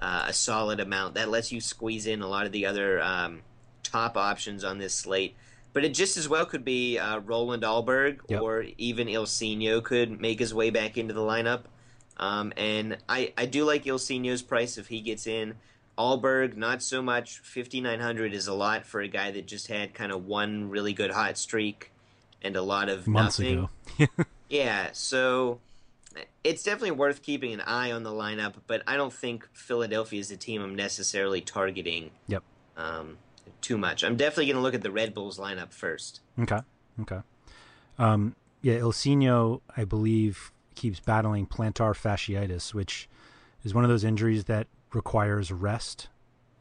[0.00, 1.14] uh, a solid amount.
[1.14, 3.42] That lets you squeeze in a lot of the other um,
[3.82, 5.36] top options on this slate.
[5.72, 8.40] But it just as well could be uh, Roland Alberg yep.
[8.40, 11.62] or even Ilsinho could make his way back into the lineup.
[12.16, 15.54] Um, and I, I do like Ilsinho's price if he gets in.
[15.96, 17.38] Alberg, not so much.
[17.40, 21.10] 5,900 is a lot for a guy that just had kind of one really good
[21.10, 21.92] hot streak
[22.42, 23.68] and a lot of Months nothing.
[23.98, 24.26] Ago.
[24.48, 25.60] yeah, so
[26.42, 30.30] it's definitely worth keeping an eye on the lineup, but I don't think Philadelphia is
[30.30, 32.10] a team I'm necessarily targeting.
[32.28, 32.42] Yep.
[32.76, 33.18] Um,
[33.60, 34.02] too much.
[34.02, 36.20] I'm definitely going to look at the Red Bulls lineup first.
[36.38, 36.60] Okay.
[37.02, 37.20] Okay.
[37.98, 43.08] Um, yeah, Ilsinho, I believe, keeps battling plantar fasciitis, which
[43.64, 46.08] is one of those injuries that requires rest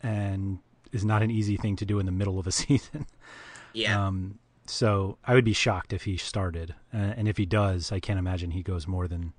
[0.02, 0.60] and
[0.92, 3.08] is not an easy thing to do in the middle of a season.
[3.74, 4.08] Yeah.
[4.08, 8.00] Um, so I would be shocked if he started, uh, and if he does, I
[8.00, 9.34] can't imagine he goes more than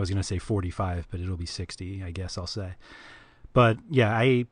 [0.00, 2.72] I was going to say 45, but it'll be 60, I guess I'll say.
[3.52, 4.46] But yeah, I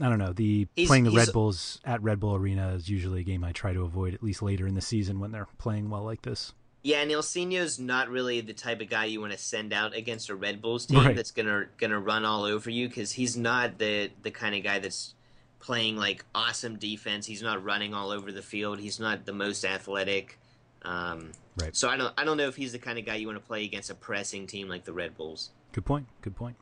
[0.00, 0.32] I don't know.
[0.32, 3.52] The he's, playing the Red Bulls at Red Bull Arena is usually a game I
[3.52, 6.52] try to avoid at least later in the season when they're playing well like this.
[6.82, 10.28] Yeah, and Ilsinho's not really the type of guy you want to send out against
[10.30, 11.14] a Red Bulls team right.
[11.14, 14.80] that's gonna gonna run all over you because he's not the the kind of guy
[14.80, 15.14] that's
[15.60, 17.24] playing like awesome defense.
[17.24, 18.80] He's not running all over the field.
[18.80, 20.38] He's not the most athletic.
[20.82, 21.74] Um, right.
[21.74, 23.46] So I don't I don't know if he's the kind of guy you want to
[23.46, 25.50] play against a pressing team like the Red Bulls.
[25.72, 26.06] Good point.
[26.20, 26.56] Good point.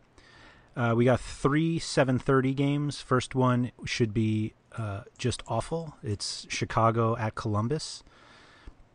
[0.76, 3.00] Uh, we got three 7:30 games.
[3.00, 5.96] First one should be uh, just awful.
[6.03, 8.03] It's Chicago at Columbus.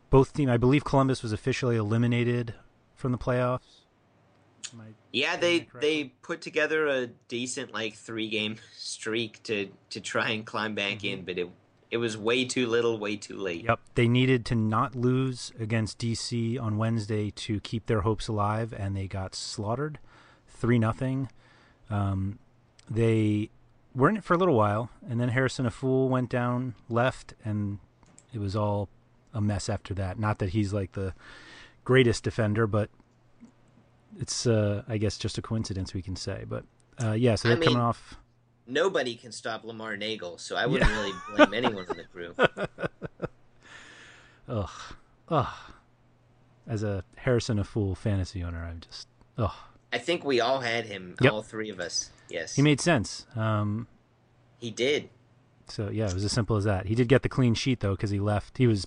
[0.08, 2.54] Both team, I believe Columbus was officially eliminated
[2.94, 3.82] from the playoffs.
[5.12, 10.44] Yeah, they they put together a decent like three game streak to to try and
[10.44, 11.20] climb back mm-hmm.
[11.20, 11.48] in, but it
[11.90, 13.64] it was way too little, way too late.
[13.64, 18.74] Yep, they needed to not lose against DC on Wednesday to keep their hopes alive,
[18.76, 19.98] and they got slaughtered,
[20.48, 21.28] three nothing.
[21.88, 22.38] Um,
[22.90, 23.50] they
[23.94, 27.78] were in it for a little while, and then Harrison Afful went down left, and
[28.32, 28.88] it was all
[29.32, 30.18] a mess after that.
[30.18, 31.14] Not that he's like the
[31.84, 32.90] greatest defender, but
[34.18, 36.44] it's uh, I guess just a coincidence we can say.
[36.48, 36.64] But
[37.02, 38.16] uh, yeah, so they're I mean, coming off.
[38.66, 41.00] Nobody can stop Lamar Neagle, so I wouldn't yeah.
[41.00, 42.34] really blame anyone in the crew.
[44.48, 44.70] ugh,
[45.28, 45.54] ugh.
[46.66, 49.06] As a Harrison Afful fantasy owner, I'm just
[49.38, 49.54] ugh.
[49.92, 51.14] I think we all had him.
[51.20, 51.32] Yep.
[51.32, 52.10] All three of us.
[52.28, 52.56] Yes.
[52.56, 53.24] He made sense.
[53.36, 53.86] Um,
[54.58, 55.10] he did.
[55.68, 56.86] So yeah, it was as simple as that.
[56.86, 58.58] He did get the clean sheet though because he left.
[58.58, 58.86] He was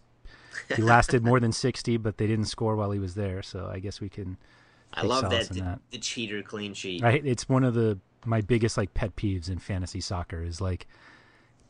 [0.75, 3.41] he lasted more than sixty, but they didn't score while he was there.
[3.41, 4.37] So I guess we can.
[4.93, 7.03] I love that the, that the, cheater clean sheet.
[7.03, 10.87] Right, it's one of the my biggest like pet peeves in fantasy soccer is like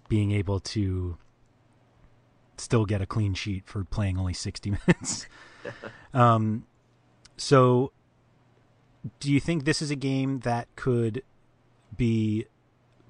[0.07, 1.17] being able to
[2.57, 5.27] still get a clean sheet for playing only sixty minutes.
[6.13, 6.65] um,
[7.37, 7.91] so
[9.19, 11.23] do you think this is a game that could
[11.95, 12.45] be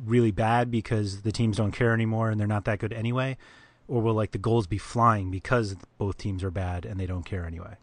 [0.04, 3.38] really bad because the teams don't care anymore and they're not that good anyway?
[3.88, 7.26] Or will like the goals be flying because both teams are bad and they don't
[7.26, 7.76] care anyway?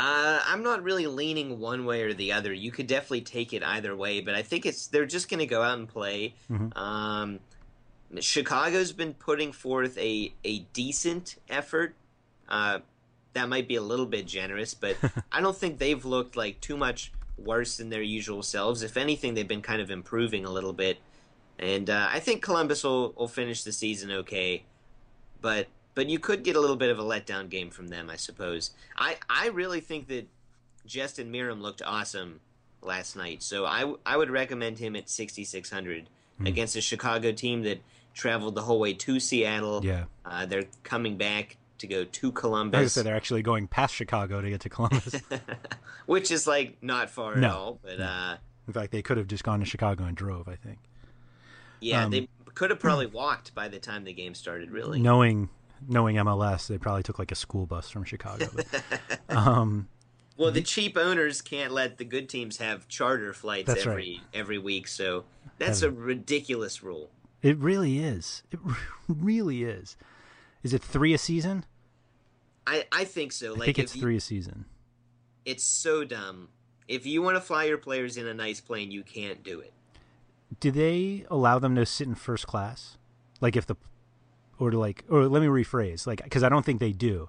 [0.00, 2.52] Uh, I'm not really leaning one way or the other.
[2.52, 5.46] You could definitely take it either way, but I think it's they're just going to
[5.46, 6.34] go out and play.
[6.48, 6.78] Mm-hmm.
[6.78, 7.40] Um,
[8.20, 11.96] Chicago's been putting forth a a decent effort.
[12.48, 12.78] Uh,
[13.32, 14.96] that might be a little bit generous, but
[15.32, 18.84] I don't think they've looked like too much worse than their usual selves.
[18.84, 20.98] If anything, they've been kind of improving a little bit.
[21.58, 24.62] And uh, I think Columbus will, will finish the season okay,
[25.40, 25.66] but
[25.98, 28.70] but you could get a little bit of a letdown game from them, I suppose.
[28.96, 30.28] I, I really think that
[30.86, 32.38] Justin Meram looked awesome
[32.82, 33.42] last night.
[33.42, 36.08] So I I would recommend him at 6600
[36.38, 36.46] Hmm.
[36.46, 37.80] against a Chicago team that
[38.14, 39.84] traveled the whole way to Seattle.
[39.84, 40.04] Yeah.
[40.24, 43.92] Uh, they're coming back to go to Like I Columbus, said, they're actually going past
[43.96, 45.16] Chicago to get to Columbus.
[46.06, 47.50] which is like not far at No.
[47.50, 47.78] all.
[47.82, 48.36] But uh,
[48.68, 50.46] In fact, they could have just gone to Chicago and drove.
[50.46, 50.78] I think,
[51.80, 54.70] yeah, Um, they could have probably walked by the time the game started.
[54.70, 55.48] Really, knowing
[55.86, 58.48] knowing MLS, they probably took like a school bus from Chicago.
[58.54, 58.82] But,
[59.28, 59.88] um,
[60.36, 64.88] Well, the cheap owners can't let the good teams have charter flights every every week,
[64.88, 65.24] so
[65.58, 67.10] that's a ridiculous rule.
[67.42, 68.42] it really is.
[68.50, 68.60] It
[69.08, 69.96] really is.
[70.62, 71.64] Is it three a season?
[72.66, 73.54] I, I think so.
[73.54, 74.64] I Like think it's you- three a season.
[75.44, 76.48] it's so dumb.
[76.86, 79.72] If you want to fly your players in a nice plane, you can't do it.
[80.60, 82.96] Do they allow them to sit in first class?
[83.42, 83.76] Like if the,
[84.58, 87.28] or to like, or let me rephrase, like because I don't think they do,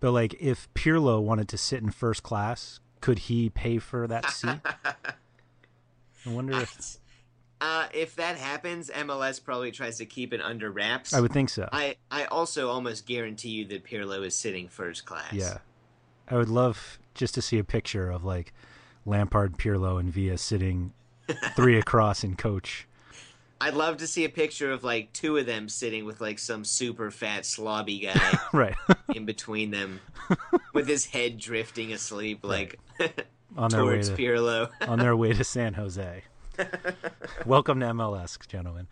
[0.00, 4.30] but like if Pirlo wanted to sit in first class, could he pay for that
[4.30, 4.60] seat?
[6.26, 6.98] I wonder if
[7.60, 11.12] Uh, if that happens, MLS probably tries to keep it under wraps.
[11.12, 11.68] I would think so.
[11.72, 15.32] I, I also almost guarantee you that Pirlo is sitting first class.
[15.32, 15.58] Yeah,
[16.28, 18.52] I would love just to see a picture of like
[19.04, 20.92] Lampard, Pirlo, and Villa sitting
[21.56, 22.86] three across in coach.
[23.60, 26.64] I'd love to see a picture of like two of them sitting with like some
[26.64, 28.74] super fat slobby guy Right.
[29.14, 30.00] in between them
[30.72, 32.78] with his head drifting asleep like
[33.56, 34.70] On their way towards to- Pirlo.
[34.82, 36.22] on their way to San Jose.
[37.46, 38.88] Welcome to MLS, gentlemen.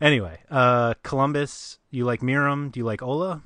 [0.00, 1.78] Anyway, uh, Columbus.
[1.90, 2.72] You like Meram?
[2.72, 3.42] Do you like Ola?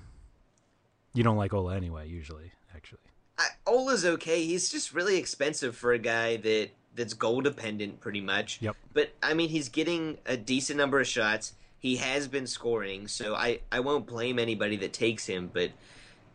[1.12, 2.52] You don't like Ola anyway, usually.
[2.74, 3.00] Actually,
[3.38, 4.44] I, Ola's okay.
[4.44, 8.58] He's just really expensive for a guy that that's goal dependent pretty much.
[8.60, 8.76] Yep.
[8.92, 11.54] But I mean, he's getting a decent number of shots.
[11.78, 15.50] He has been scoring, so I I won't blame anybody that takes him.
[15.52, 15.70] But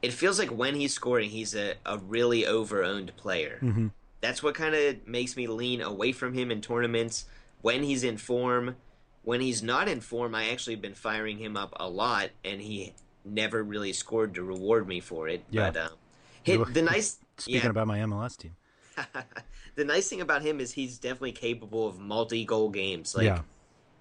[0.01, 3.59] it feels like when he's scoring, he's a a really over owned player.
[3.61, 3.87] Mm-hmm.
[4.21, 7.25] That's what kind of makes me lean away from him in tournaments
[7.61, 8.75] when he's in form.
[9.23, 12.93] When he's not in form, I actually been firing him up a lot, and he
[13.25, 15.43] never really scored to reward me for it.
[15.49, 15.71] Yeah.
[15.71, 15.91] But um,
[16.43, 18.55] hit, the nice Speaking yeah, about my MLS team,
[19.75, 23.15] the nice thing about him is he's definitely capable of multi-goal games.
[23.15, 23.41] Like Yeah.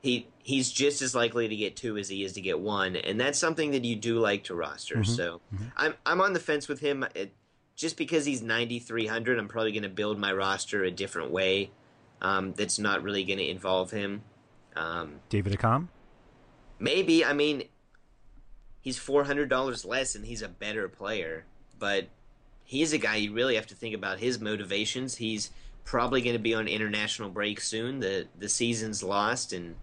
[0.00, 3.20] he he's just as likely to get two as he is to get one, and
[3.20, 4.96] that's something that you do like to roster.
[4.96, 5.06] Mhm.
[5.06, 5.40] So
[5.76, 7.04] I'm I'm on the fence with him.
[7.14, 7.32] It,
[7.76, 11.70] just because he's 9300, I'm probably going to build my roster a different way.
[12.20, 14.22] Um, that's not really going to involve him.
[14.74, 15.86] Um, David Accam.
[16.80, 17.64] maybe I mean
[18.80, 21.44] he's four hundred dollars less and he's a better player,
[21.78, 22.08] but
[22.68, 25.16] he's a guy you really have to think about his motivations.
[25.16, 25.50] He's
[25.84, 27.98] probably going to be on international break soon.
[27.98, 29.74] the The season's lost, and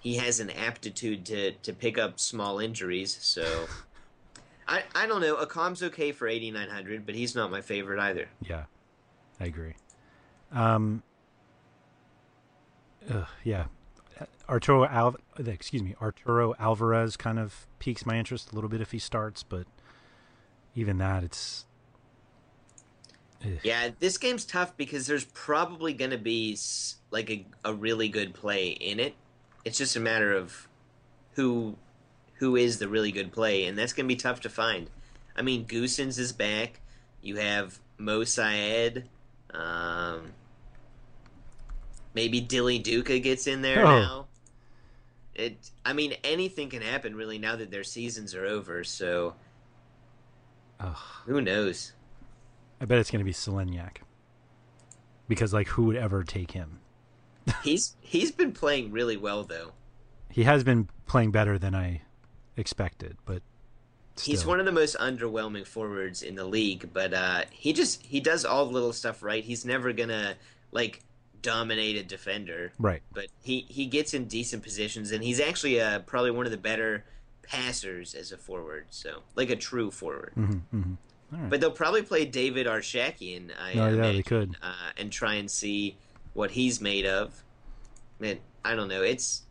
[0.00, 3.16] he has an aptitude to to pick up small injuries.
[3.20, 3.66] So.
[4.68, 5.36] I, I don't know.
[5.36, 8.28] Accam's okay for 8,900, but he's not my favorite either.
[8.42, 8.64] Yeah,
[9.38, 9.74] I agree.
[10.50, 11.04] Um,
[13.08, 13.66] ugh, yeah,
[14.48, 18.92] Arturo Al- excuse me, Arturo Alvarez kind of piques my interest a little bit if
[18.92, 19.66] he starts, but
[20.74, 21.66] even that, it's.
[23.62, 26.58] Yeah, this game's tough because there's probably going to be
[27.10, 29.14] like a, a really good play in it.
[29.64, 30.68] It's just a matter of
[31.34, 31.76] who
[32.34, 34.90] who is the really good play, and that's going to be tough to find.
[35.34, 36.80] I mean, Goossens is back.
[37.22, 39.08] You have Mo Syed.
[39.52, 40.32] Um,
[42.14, 44.00] maybe Dilly Duka gets in there Oh.
[44.00, 44.26] now.
[45.34, 45.70] It.
[45.84, 48.84] I mean, anything can happen really now that their seasons are over.
[48.84, 49.34] So
[50.80, 50.96] Ugh.
[51.26, 51.92] who knows?
[52.80, 53.98] I bet it's going to be Solignac
[55.28, 56.80] because, like, who would ever take him?
[57.62, 59.70] He's he's been playing really well though.
[60.30, 62.02] He has been playing better than I
[62.56, 63.40] expected, but
[64.22, 68.20] He's one of the most underwhelming forwards in the league, but uh, he just he
[68.20, 69.44] does all the little stuff right.
[69.44, 70.36] He's never gonna
[70.72, 71.00] like
[71.42, 73.02] dominate a defender, right.
[73.12, 76.58] but he he gets in decent positions, and he's actually uh, probably one of the
[76.58, 77.04] better
[77.42, 78.86] passers as a forward.
[78.90, 80.32] So like a true forward.
[80.34, 80.96] hmm hmm All
[81.30, 81.50] right.
[81.50, 83.50] But they'll probably play David Arshakyan.
[83.60, 84.56] I Oh, yeah, they could.
[84.62, 85.96] uh, and try and see
[86.34, 87.42] what he's made of.
[88.18, 89.02] Man, I don't know.
[89.02, 89.42] It's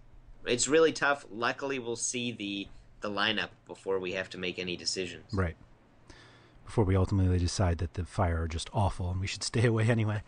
[0.45, 1.26] it's really tough.
[1.32, 2.67] Luckily, we'll see the
[3.01, 5.26] the lineup before we have to make any decisions.
[5.34, 5.55] Right.
[6.65, 9.86] Before we ultimately decide that the Fire are just awful and we should stay away
[9.88, 10.21] anyway.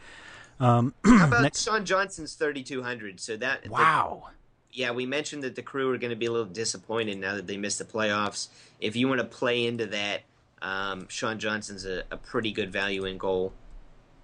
[0.60, 3.20] Um, How about next- Sean Johnson's thirty two hundred?
[3.20, 4.30] So that the- wow.
[4.72, 7.48] yeah, we mentioned that the crew are going to be a little disappointed now that
[7.48, 8.50] they missed the playoffs.
[8.80, 10.22] If you want to play into that,
[10.62, 13.54] um, Sean Johnson's a, a pretty good value in goal.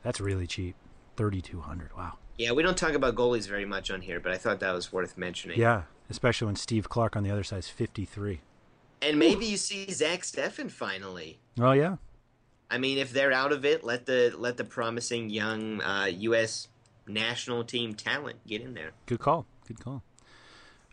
[0.04, 0.76] That's really cheap.
[1.16, 2.18] 3200 Wow.
[2.38, 4.92] Yeah, we don't talk about goalies very much on here, but I thought that was
[4.92, 5.60] worth mentioning.
[5.60, 5.84] Yeah.
[6.10, 8.42] Especially when Steve Clark on the other side is 53.
[9.02, 11.40] And maybe you see Zach Steffen finally.
[11.60, 11.98] Oh, yeah.
[12.72, 16.70] I mean, if they're out of it, let the let the promising young uh, U.S.
[17.08, 18.38] national team talent.
[18.48, 18.92] Get in there.
[19.06, 19.46] Good call.
[19.68, 20.04] Good call.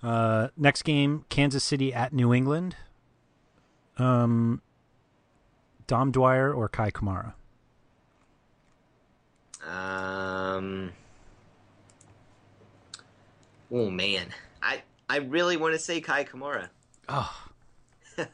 [0.02, 2.76] Uh, next game, Kansas City at New England.
[3.96, 4.60] Um,
[5.90, 7.32] Dom Dwyer or Kei Kamara?
[9.68, 10.92] Um.
[13.72, 14.28] Oh man,
[14.62, 16.68] I I really want to say Kei Kamara.
[17.08, 17.46] Oh.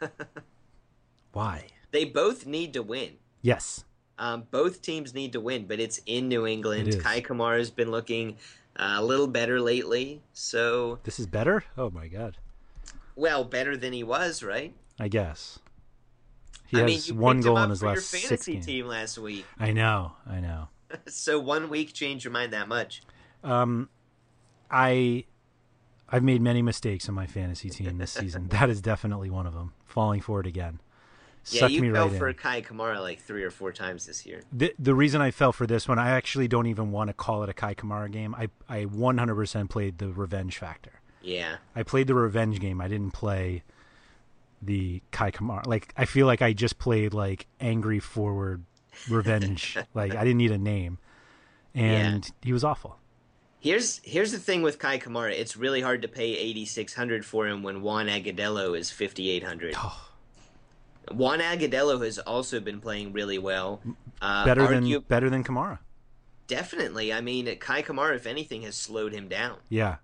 [1.32, 1.64] Why?
[1.92, 3.12] They both need to win.
[3.40, 3.86] Yes.
[4.18, 7.02] Um, both teams need to win, but it's in New England.
[7.02, 8.36] Kei Kamara's been looking
[8.78, 11.64] uh, a little better lately, so This is better?
[11.78, 12.36] Oh my god.
[13.14, 14.74] well, better than he was, right?
[15.00, 15.58] I guess.
[16.66, 19.44] He I has mean, one goal in his for your last six team last week,
[19.58, 20.12] I know.
[20.28, 20.68] I know.
[21.08, 23.02] so one week changed your mind that much.
[23.44, 23.88] Um,
[24.70, 25.24] I
[26.08, 28.48] I've made many mistakes in my fantasy team this season.
[28.50, 29.72] that is definitely one of them.
[29.84, 30.80] Falling for it again.
[31.48, 32.34] Yeah, Sucked you me fell right for in.
[32.34, 34.42] Kei Kamara like three or four times this year.
[34.52, 37.44] The the reason I fell for this one, I actually don't even want to call
[37.44, 38.34] it a Kei Kamara game.
[38.34, 41.00] I I 100% played the revenge factor.
[41.22, 42.80] Yeah, I played the revenge game.
[42.80, 43.62] I didn't play
[44.66, 45.66] the Kei Kamara.
[45.66, 48.64] Like I feel like I just played like angry forward
[49.08, 49.76] revenge.
[49.94, 50.98] like I didn't need a name,
[51.74, 52.98] and he was awful.
[53.60, 55.32] Here's here's the thing with Kei Kamara.
[55.32, 59.30] It's really hard to pay eighty six hundred for him when Juan Agudelo is fifty
[59.30, 59.74] eight hundred.
[59.76, 60.02] Oh.
[61.12, 63.80] Juan Agudelo has also been playing really well.
[64.20, 65.78] Uh, better argue- than better than Kamara.
[66.48, 67.12] definitely.
[67.12, 69.58] I mean, Kei Kamara, if anything, has slowed him down.
[69.68, 69.96] Yeah.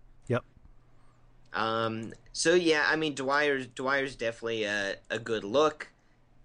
[1.55, 5.89] Um, so yeah, I mean, Dwyer's Dwyer's definitely a, a good look.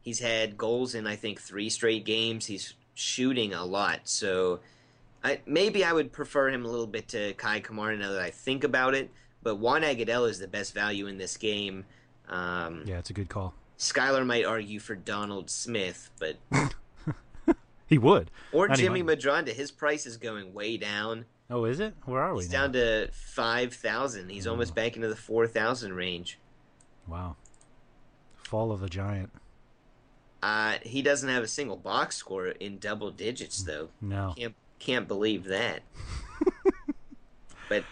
[0.01, 2.45] He's had goals in I think three straight games.
[2.45, 4.60] He's shooting a lot, so
[5.24, 8.32] I, maybe I would prefer him a little bit to Kei Kamara now that I
[8.32, 9.10] think about it.
[9.43, 11.86] But Juan Agudelo is the best value in this game.
[12.28, 13.53] Um, Yeah, it's a good call.
[13.78, 16.38] Skylar might argue for Donald Smith, but
[17.88, 18.32] He would.
[18.51, 19.49] or Jimmy Medranda.
[19.53, 21.26] His price is going way down.
[21.50, 21.93] Oh, is it?
[22.06, 22.64] Where are we He's now?
[22.64, 24.30] down to five thousand.
[24.30, 26.39] He's almost back into the four thousand range.
[27.08, 27.36] Wow.
[28.36, 29.32] Fall of the giant.
[30.43, 33.89] Uh, he doesn't have a single box score in double digits though.
[34.02, 34.34] No.
[34.38, 35.82] Can't can't believe that.
[37.70, 37.84] but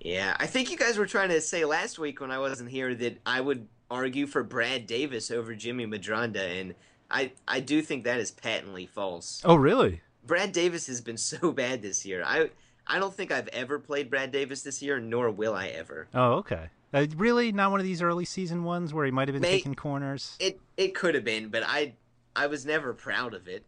[0.00, 2.94] yeah, I think you guys were trying to say last week when I wasn't here
[2.94, 6.74] that I would argue for Brad Davis over Jimmy Medranda, and
[7.10, 9.42] I I do think that is patently false.
[9.44, 10.02] Oh, really?
[10.28, 12.22] Brad Davis has been so bad this year.
[12.24, 12.50] I
[12.86, 16.06] I don't think I've ever played Brad Davis this year, nor will I ever.
[16.14, 16.68] Oh, okay.
[16.94, 17.50] Uh, really?
[17.52, 20.36] Not one of these early season ones where he might have been May- taking corners?
[20.38, 21.94] It it could have been, but I
[22.36, 23.64] I was never proud of it.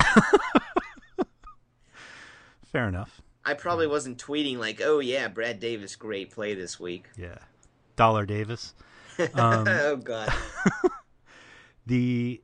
[2.72, 3.20] Fair enough.
[3.44, 7.38] I probably wasn't tweeting like, "Oh yeah, Brad Davis, great play this week." Yeah.
[7.96, 8.74] Dollar Davis.
[9.34, 10.32] Um, oh god.
[11.86, 12.42] the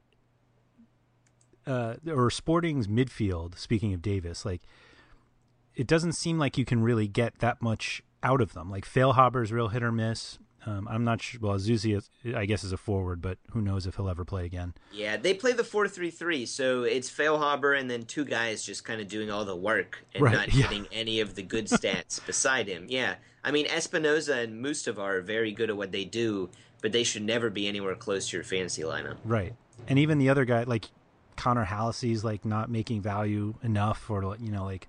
[1.70, 4.62] uh or Sporting's midfield, speaking of Davis, like
[5.74, 8.70] it doesn't seem like you can really get that much out of them.
[8.70, 10.38] Like Feilhaber's real hit or miss.
[10.66, 11.40] Um, I'm not sure.
[11.40, 14.44] Well, Zusi, is, I guess, is a forward, but who knows if he'll ever play
[14.44, 14.74] again.
[14.92, 18.84] Yeah, they play the four three three, so it's Failhaber and then two guys just
[18.84, 20.62] kind of doing all the work and Right, not yeah.
[20.62, 22.84] getting any of the good stats beside him.
[22.88, 26.50] Yeah, I mean Espinoza and Mustivar are very good at what they do,
[26.82, 29.16] but they should never be anywhere close to your fantasy lineup.
[29.24, 29.54] Right.
[29.88, 30.88] And even the other guy, like
[31.36, 34.88] Connor Hallisey's, like not making value enough, or you know, like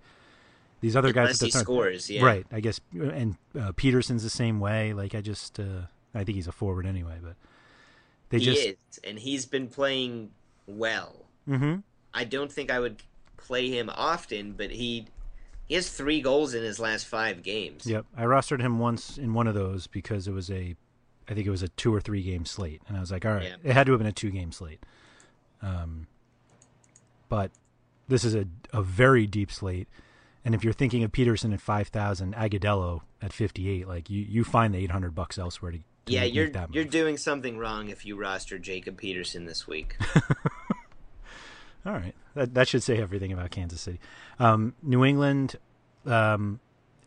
[0.82, 1.24] these other guys.
[1.26, 2.24] Unless that he scores, yeah.
[2.24, 2.46] Right.
[2.52, 4.94] I guess, and uh, Peterson's the same way.
[4.94, 5.84] Like I just, uh,
[6.14, 7.36] I think he's a forward anyway, but
[8.30, 8.66] they he just.
[8.66, 10.32] is, and he's been playing
[10.68, 11.26] well.
[11.46, 11.76] hmm
[12.14, 13.02] I don't think I would
[13.38, 15.06] play him often, but he
[15.68, 17.86] he has three goals in his last five games.
[17.86, 18.06] Yep.
[18.18, 20.76] I rostered him once in one of those because it was a,
[21.30, 23.32] I think it was a two or three game slate, and I was like, all
[23.34, 23.56] right, Yeah.
[23.64, 24.84] it had to have been a two game slate.
[25.62, 26.08] Um,
[27.32, 27.49] but
[28.09, 29.88] this is a a very deep slate,
[30.43, 34.21] and if you're thinking of Peterson at five thousand, Agudelo at fifty eight, like you
[34.21, 35.77] you find the eight hundred bucks elsewhere to.
[35.77, 39.95] to Yeah, make you're you're doing something wrong if you roster Jacob Peterson this week.
[41.86, 44.01] All right, that that should say everything about Kansas City.
[44.38, 45.55] Um, New England,
[46.05, 46.59] um,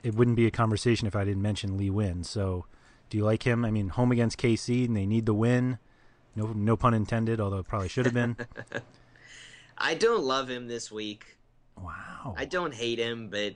[0.02, 2.24] it wouldn't be a conversation if I didn't mention Lee Nguyen.
[2.24, 2.64] So,
[3.10, 3.62] do you like him?
[3.66, 5.78] I mean, home against KC, and they need the win.
[6.34, 7.40] No, no pun intended.
[7.40, 8.36] Although it probably should have been.
[9.78, 11.36] I don't love him this week.
[11.80, 12.34] Wow.
[12.36, 13.54] I don't hate him, but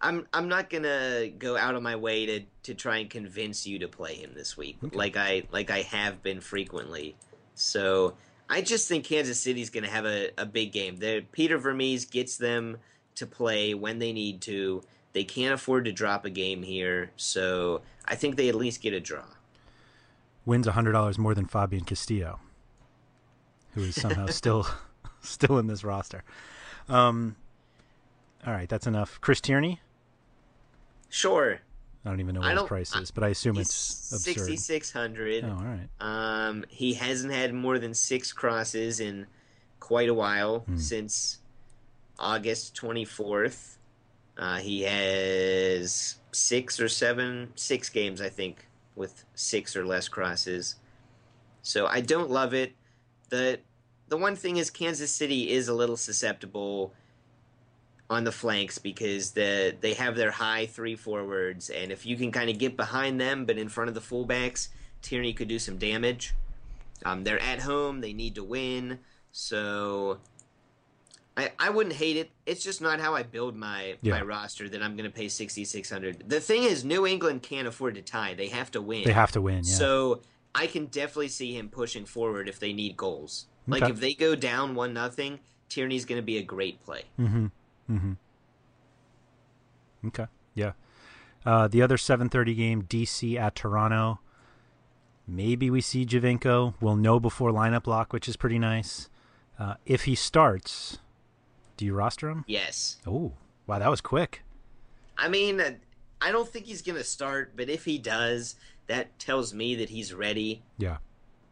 [0.00, 3.78] I'm I'm not gonna go out of my way to, to try and convince you
[3.80, 7.16] to play him this week, like I like I have been frequently.
[7.54, 8.14] So
[8.48, 10.96] I just think Kansas City's gonna have a, a big game.
[10.96, 12.78] they Peter Vermes gets them
[13.16, 14.82] to play when they need to.
[15.14, 18.92] They can't afford to drop a game here, so I think they at least get
[18.92, 19.24] a draw.
[20.46, 22.38] Nguyen's hundred dollars more than Fabian Castillo,
[23.74, 24.66] who is somehow still
[25.22, 26.22] still in this roster.
[26.88, 27.36] Um,
[28.46, 29.20] All right, that's enough.
[29.20, 29.80] Chris Tierney.
[31.08, 31.60] Sure.
[32.04, 33.74] I don't even know what his price is, but I assume it's.
[33.74, 35.44] Sixty six hundred.
[35.44, 35.88] Oh, all right.
[36.00, 39.26] Um, he hasn't had more than six crosses in
[39.80, 40.76] quite a while Hmm.
[40.76, 41.38] since
[42.18, 43.78] August twenty fourth.
[44.38, 50.76] Uh, he has six or seven, six games, I think, with six or less crosses.
[51.62, 52.72] So I don't love it.
[53.30, 53.60] the
[54.08, 56.94] The one thing is, Kansas City is a little susceptible
[58.10, 62.32] on the flanks because the they have their high three forwards, and if you can
[62.32, 64.68] kind of get behind them but in front of the fullbacks,
[65.02, 66.34] Tierney could do some damage.
[67.04, 69.00] Um, they're at home; they need to win,
[69.30, 70.18] so
[71.36, 72.30] I I wouldn't hate it.
[72.46, 74.14] It's just not how I build my Yeah.
[74.14, 76.28] my roster that I'm going to pay sixty six hundred.
[76.28, 79.04] The thing is, New England can't afford to tie; they have to win.
[79.04, 79.74] They have to win, yeah.
[79.74, 80.22] So
[80.54, 83.46] I can definitely see him pushing forward if they need goals.
[83.68, 83.92] Like Okay.
[83.92, 85.38] if they go down one nothing,
[85.68, 87.04] Tierney's going to be a great play.
[87.20, 87.46] Mm-hmm.
[87.90, 88.12] Mm-hmm.
[90.08, 90.26] Okay.
[90.54, 90.72] Yeah.
[91.44, 94.20] Uh, the other 7:30 game, DC at Toronto.
[95.26, 96.74] Maybe we see Giovinco.
[96.80, 99.08] We'll know before lineup lock, which is pretty nice.
[99.58, 100.98] Uh, if he starts,
[101.76, 102.44] do you roster him?
[102.46, 102.96] Yes.
[103.06, 103.32] Oh,
[103.66, 104.42] wow, that was quick.
[105.18, 105.72] I mean, uh,
[106.20, 108.54] I don't think he's going to start, but if he does,
[108.86, 110.62] that tells me that he's ready.
[110.78, 110.98] Yeah.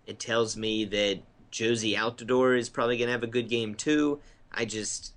[0.06, 1.20] It tells me that
[1.53, 4.20] Jozy Altidore is probably going to have a good game too.
[4.53, 5.12] I just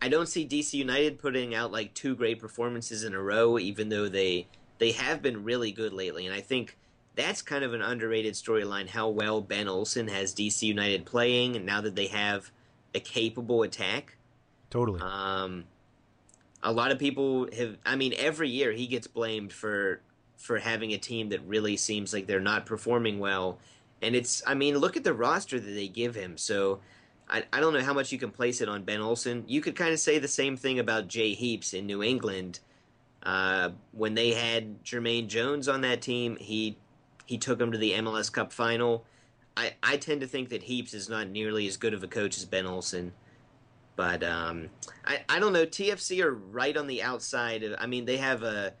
[0.00, 3.88] I don't see DC United putting out like two great performances in a row even
[3.88, 4.46] though they
[4.78, 6.76] they have been really good lately and I think
[7.16, 11.66] that's kind of an underrated storyline how well Ben Olsen has DC United playing and
[11.66, 12.50] now that they have
[12.94, 14.16] a capable attack.
[14.70, 15.00] Totally.
[15.00, 15.64] Um
[16.62, 20.00] a lot of people have I mean every year he gets blamed for
[20.36, 23.58] for having a team that really seems like they're not performing well
[24.02, 26.80] and it's I mean look at the roster that they give him so
[27.30, 29.44] I, I don't know how much you can place it on Ben Olsen.
[29.46, 32.60] You could kind of say the same thing about Jay Heaps in New England.
[33.22, 36.78] Uh, when they had Jermaine Jones on that team, he
[37.26, 39.04] he took them to the MLS Cup final.
[39.56, 42.38] I, I tend to think that Heaps is not nearly as good of a coach
[42.38, 43.12] as Ben Olsen.
[43.96, 44.70] But um,
[45.04, 45.66] I, I don't know.
[45.66, 47.64] TFC are right on the outside.
[47.64, 48.72] Of, I mean, they have a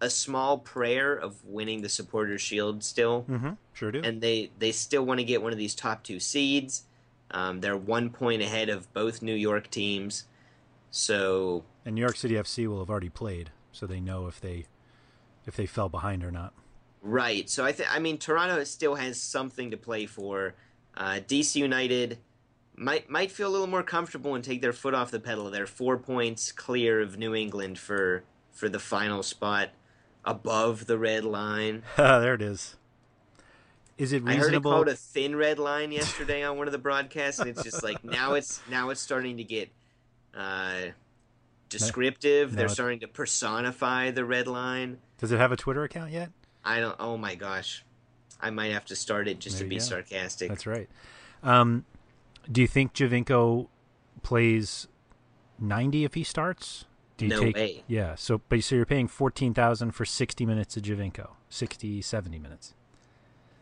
[0.00, 3.50] a small prayer of winning the Supporters Shield still, Mm-hmm.
[3.72, 4.00] Sure do.
[4.02, 6.84] and they they still want to get one of these top two seeds.
[7.32, 10.24] Um, they're one point ahead of both New York teams,
[10.90, 14.66] so And New York City FC will have already played, so they know if they
[15.46, 16.52] if they fell behind or not.
[17.02, 17.48] right.
[17.48, 20.54] So I think I mean Toronto still has something to play for.
[20.96, 22.18] Uh, DC United
[22.76, 25.50] might might feel a little more comfortable and take their foot off the pedal.
[25.50, 29.70] They're four points clear of New England for for the final spot
[30.24, 31.82] above the red line.
[31.96, 32.76] there it is.
[33.98, 34.70] Is it I heard it reasonable?
[34.72, 38.02] called a thin red line yesterday on one of the broadcasts, and it's just like
[38.02, 39.68] now it's now it's starting to get
[40.34, 40.76] uh,
[41.68, 42.52] descriptive.
[42.52, 44.98] No, They're it- starting to personify the red line.
[45.18, 46.30] Does it have a Twitter account yet?
[46.64, 46.96] I don't.
[46.98, 47.84] Oh my gosh,
[48.40, 49.80] I might have to start it just There to be go.
[49.82, 50.48] sarcastic.
[50.48, 50.88] That's right.
[51.42, 51.84] Um,
[52.50, 53.68] do you think Giovinco
[54.22, 54.88] plays
[55.58, 56.84] ninety if he starts?
[57.20, 57.84] Do you No take, way.
[57.86, 58.14] Yeah.
[58.14, 62.74] So, but so you're paying fourteen thousand for sixty minutes of Giovinco, 60, 70 minutes.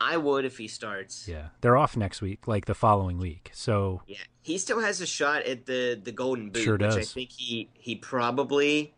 [0.00, 1.26] I would if he starts.
[1.26, 3.50] Yeah, they're off next week, like the following week.
[3.52, 7.02] So Yeah, he still has a shot at the the golden boot, Sure which I
[7.02, 8.94] think he he probably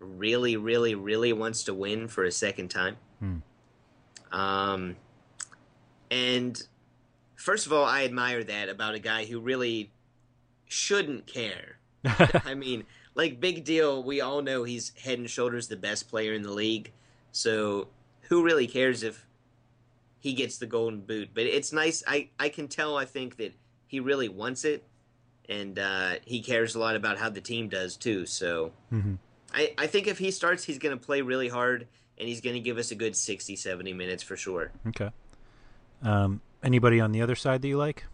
[0.00, 2.96] really, really, really wants to win for a second time.
[3.20, 3.36] Hmm.
[4.32, 4.96] Um,
[6.10, 6.60] and
[7.36, 9.92] first of all, I admire that about a guy who really
[10.66, 11.78] shouldn't care.
[12.04, 12.84] I mean,
[13.16, 14.02] like big deal.
[14.04, 16.92] We all know he's head and shoulders the best player in the league.
[17.32, 17.88] So
[18.28, 19.26] who really cares if
[20.20, 21.30] he gets the golden boot?
[21.34, 22.04] But it's nice.
[22.06, 22.96] I I can tell.
[22.96, 23.52] I think that
[23.88, 24.84] he really wants it,
[25.48, 28.26] and uh, he cares a lot about how the team does too.
[28.26, 29.18] So Mhm.
[29.54, 31.86] I I think if he starts, he's going to play really hard,
[32.18, 34.72] and he's going to give us a good 60, 70 minutes for sure.
[34.88, 35.10] okay.
[36.02, 38.04] Um, anybody on the other side that you like?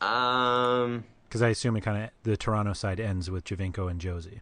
[0.00, 1.04] Um.
[1.30, 4.40] Because I assume it kind of the Toronto side ends with Giovinco and Jozy.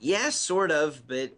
[0.00, 1.34] Yeah, sort of, but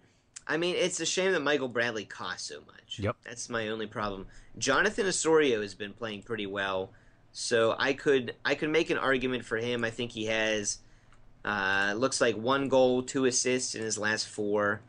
[0.46, 2.98] I mean, it's a shame that Michael Bradley costs so much.
[2.98, 3.16] Yep.
[3.22, 4.26] That's my only problem.
[4.56, 6.90] Jonathan Osorio has been playing pretty well,
[7.32, 9.84] so I could I could make an argument for him.
[9.84, 10.78] I think he has
[11.44, 14.80] uh, looks like one goal, two assists in his last four.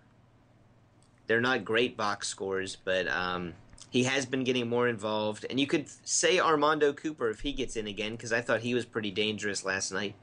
[1.27, 3.53] They're not great box scores, but um,
[3.89, 5.45] he has been getting more involved.
[5.49, 8.73] And you could say Armando Cooper if he gets in again, because I thought he
[8.73, 10.15] was pretty dangerous last night.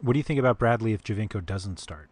[0.00, 2.10] What do you think about Bradley if Giovinco doesn't start?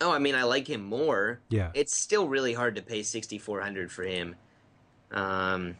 [0.00, 1.40] Oh, I mean, I like him more.
[1.48, 1.70] Yeah.
[1.74, 4.36] It's still really hard to pay sixty four hundred for him.
[5.10, 5.76] Um,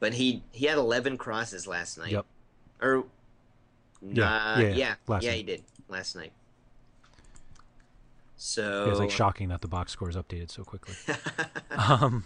[0.00, 2.12] but he he had eleven crosses last night.
[2.12, 2.24] Yep.
[2.80, 3.04] Or
[4.00, 6.32] Yeah, Uh, yeah, yeah, yeah, yeah, he did last night.
[8.36, 10.94] So It was like shocking that the box score is updated so quickly.
[11.70, 12.24] um,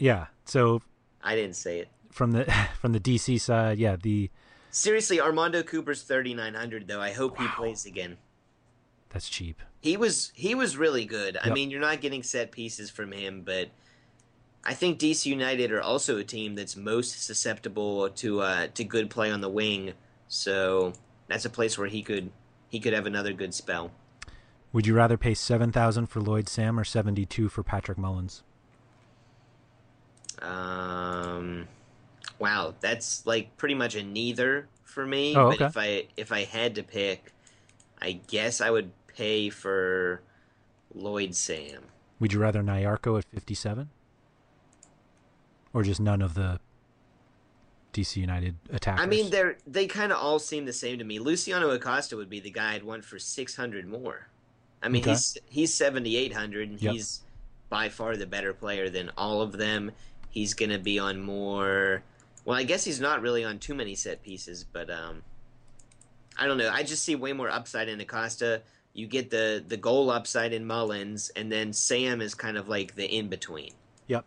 [0.00, 0.26] yeah.
[0.44, 0.82] So
[1.22, 1.88] I didn't say it.
[2.10, 2.44] from the
[2.80, 4.30] from the DC side, yeah, the
[4.72, 7.00] Seriously, Armando Cooper's thirty nine hundred though.
[7.00, 8.18] I hope he plays again.
[9.10, 9.60] that's cheap.
[9.80, 11.36] He was he was really good.
[11.42, 13.70] I mean, you're not getting set pieces from him, but
[14.64, 19.10] I think DC United are also a team that's most susceptible to uh, to good
[19.10, 19.94] play on the wing.
[20.28, 20.92] So
[21.26, 22.30] that's a place where he could
[22.68, 23.90] he could have another good spell.
[24.72, 28.44] Would you rather pay seven thousand for Lloyd Sam or seventy two for Patrick Mullins?
[30.42, 31.68] Um,
[32.38, 35.36] wow, that's like pretty much a neither for me.
[35.36, 37.32] Oh, But if I if I had to pick,
[38.00, 40.22] I guess I would pay for
[40.94, 41.82] Lloyd Sam.
[42.18, 43.90] Would you rather Nyarko at fifty seven?
[45.72, 46.58] Or just none of the
[47.92, 49.04] DC United attackers?
[49.04, 51.18] I mean, they're they kind of all seem the same to me.
[51.18, 54.28] Luciano Acosta would be the guy I'd want for six hundred more.
[54.82, 55.10] I mean, Okay.
[55.12, 56.92] he's he's seventy eight hundred, and Yep.
[56.92, 57.20] he's
[57.68, 59.92] by far the better player than all of them.
[60.30, 62.02] He's gonna be on more.
[62.44, 65.22] Well, I guess he's not really on too many set pieces, but um,
[66.36, 66.70] I don't know.
[66.70, 68.62] I just see way more upside in Acosta.
[68.94, 72.94] You get the the goal upside in Mullins, and then Sam is kind of like
[72.94, 73.72] the in between.
[74.06, 74.24] Yep.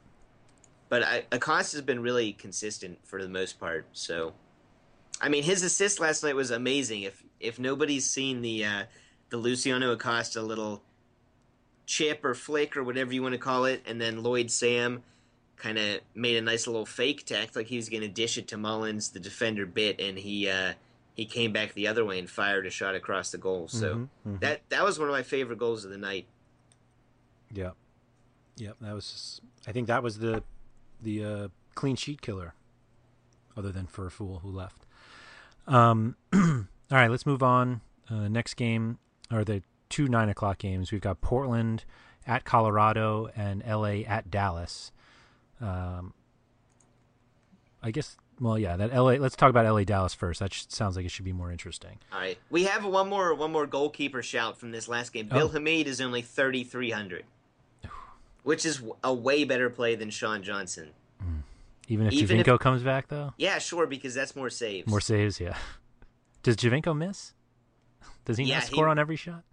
[0.89, 3.87] But I, Acosta's been really consistent for the most part.
[3.93, 4.33] So,
[5.19, 7.01] I mean, his assist last night was amazing.
[7.01, 8.83] If if nobody's seen the uh,
[9.29, 10.83] the Luciano Acosta little
[11.85, 15.03] chip or flick or whatever you want to call it, and then Lloyd Sam
[15.57, 18.37] kind of made a nice little fake to act like he was going to dish
[18.37, 19.09] it to Mullins.
[19.09, 20.73] The defender bit, and he uh,
[21.15, 23.67] he came back the other way and fired a shot across the goal.
[23.67, 24.39] So Mhm, mhm.
[24.41, 26.25] that that was one of my favorite goals of the night.
[27.53, 27.75] Yep.
[28.57, 28.77] Yep.
[28.81, 29.11] That was.
[29.11, 30.43] Just, I think that was the
[31.01, 32.53] the uh, clean sheet killer,
[33.55, 34.85] other than for a fool who left.
[35.67, 36.15] Um.
[36.33, 37.09] all right.
[37.09, 37.81] Let's move on.
[38.09, 38.97] Uh, next game
[39.31, 40.91] are the two nine o'clock games.
[40.91, 41.85] We've got Portland
[42.25, 44.05] at Colorado and L.A.
[44.05, 44.91] at Dallas.
[45.61, 46.13] Um.
[47.81, 48.15] I guess.
[48.39, 48.75] Well, yeah.
[48.77, 49.17] That L.A.
[49.19, 49.85] Let's talk about L.A.
[49.85, 50.39] Dallas first.
[50.39, 51.99] That sh- sounds like it should be more interesting.
[52.11, 55.27] All right, we have one more one more goalkeeper shout from this last game.
[55.27, 55.49] Bill Oh.
[55.49, 57.25] Hamid is only thirty three hundred,
[58.43, 60.89] which is a way better play than Sean Johnson.
[61.89, 64.87] Even if Even if- Giovinco comes back, though, Yeah, sure, because that's more saves.
[64.87, 65.39] more saves.
[65.41, 65.57] Yeah.
[66.43, 67.33] Does Giovinco miss?
[68.23, 69.43] Does he Yeah, not he- score on every shot?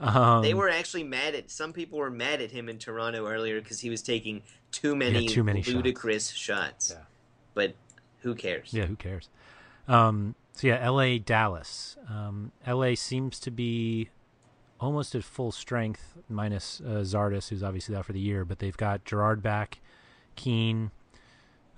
[0.00, 3.60] Um, they were actually mad at some people were mad at him in Toronto earlier
[3.60, 5.74] because he was taking too many, too many shots.
[5.74, 6.90] ludicrous shots.
[6.90, 7.04] Yeah.
[7.54, 7.74] But
[8.18, 8.72] who cares?
[8.72, 9.28] Yeah, who cares?
[9.86, 11.18] Um, so yeah, L.A.
[11.18, 11.96] Dallas.
[12.08, 12.94] Um, L.A.
[12.94, 14.10] seems to be
[14.80, 18.44] almost at full strength, minus uh, Zardes, who's obviously out for the year.
[18.44, 19.78] But they've got Gerrard back,
[20.36, 20.90] Keane,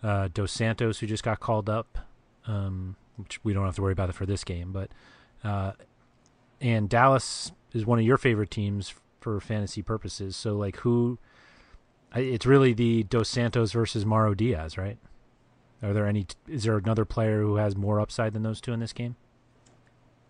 [0.03, 1.99] uh, Dos Santos, who just got called up,
[2.47, 4.73] um, which we don't have to worry about it for this game.
[4.73, 4.91] But
[5.45, 5.73] uh,
[6.65, 10.35] and Dallas is one of your favorite teams for fantasy purposes.
[10.35, 11.19] So like, who?
[12.17, 14.97] It's really the Dos Santos versus Mauro Diaz, right?
[15.83, 16.27] Are there any?
[16.49, 19.17] Is there another player who has more upside than those two in this game?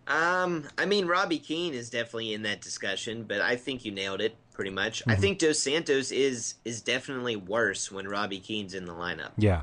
[0.07, 4.20] Um, I mean, Robbie Keane is definitely in that discussion, but I think you nailed
[4.20, 5.03] it pretty much.
[5.07, 5.20] I Mhm.
[5.20, 9.32] think Dos Santos is is definitely worse when Robbie Keane's in the lineup.
[9.39, 9.62] Yeah,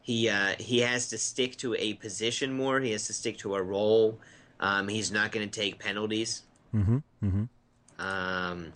[0.00, 2.80] He uh, he has to stick to a position more.
[2.80, 4.18] He has to stick to a role.
[4.60, 6.42] Um, he's not going to take penalties.
[6.74, 6.98] Mm-hmm.
[7.24, 8.04] Mm-hmm.
[8.04, 8.72] Um,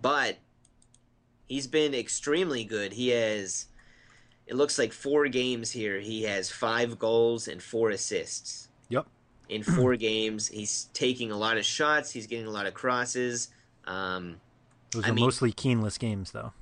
[0.00, 0.36] but
[1.48, 2.92] he's been extremely good.
[2.92, 3.66] He has,
[4.46, 5.98] it looks like four games here.
[6.00, 8.68] He has five goals and four assists.
[8.88, 9.06] Yep.
[9.48, 12.10] In four games, he's taking a lot of shots.
[12.10, 13.48] He's getting a lot of crosses.
[13.86, 14.36] Um,
[14.92, 16.52] Those I are mean- mostly Keaneless games, though.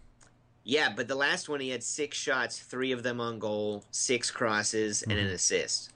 [0.65, 4.31] yeah, but the last one he had six shots, three of them on goal, six
[4.31, 5.33] crosses, and an Mhm.
[5.35, 5.91] assist.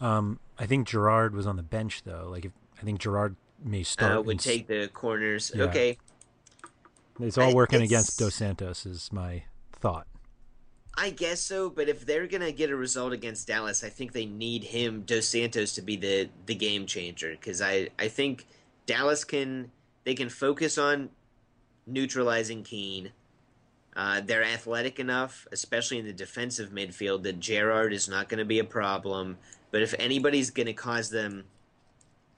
[0.00, 2.28] Um, I think Gerrard was on the bench though.
[2.30, 4.16] Like, if, I think Gerrard may start.
[4.18, 5.52] Uh, would take the corners.
[5.54, 5.64] Yeah.
[5.64, 5.98] Okay,
[7.20, 10.06] It's all I- working it's- against Dos Santos, is my thought.
[10.98, 14.24] I guess so, but if they're gonna get a result against Dallas, I think they
[14.24, 17.32] need him, Dos Santos, to be the the game changer.
[17.32, 18.46] Because I I think
[18.86, 19.70] Dallas can
[20.04, 21.10] they can focus on
[21.86, 23.12] neutralizing Keane.
[23.94, 28.44] Uh, they're athletic enough, especially in the defensive midfield, that Gerrard is not going to
[28.44, 29.38] be a problem.
[29.76, 31.44] But if anybody's going to cause them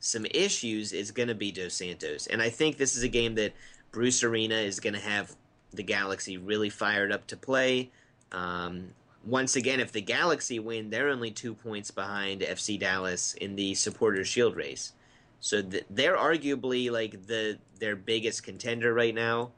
[0.01, 2.27] some issues, it's going to be Dos Santos.
[2.27, 3.53] And I think this is a game that
[3.93, 5.37] Bruce Arena is going to have
[5.73, 7.93] the Galaxy really fired up to play.
[8.33, 8.89] Um,
[9.25, 13.73] once again, if the Galaxy win, they're only two points behind FC Dallas in the
[13.77, 14.95] Supporters Shield race.
[15.39, 19.53] So th- they're arguably like the their biggest contender right now,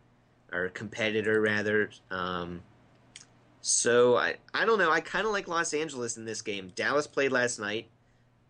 [0.52, 1.88] or competitor rather.
[2.10, 2.60] Um,
[3.60, 4.90] so I I don't know.
[4.90, 6.72] I kind of like Los Angeles in this game.
[6.74, 7.88] Dallas played last night.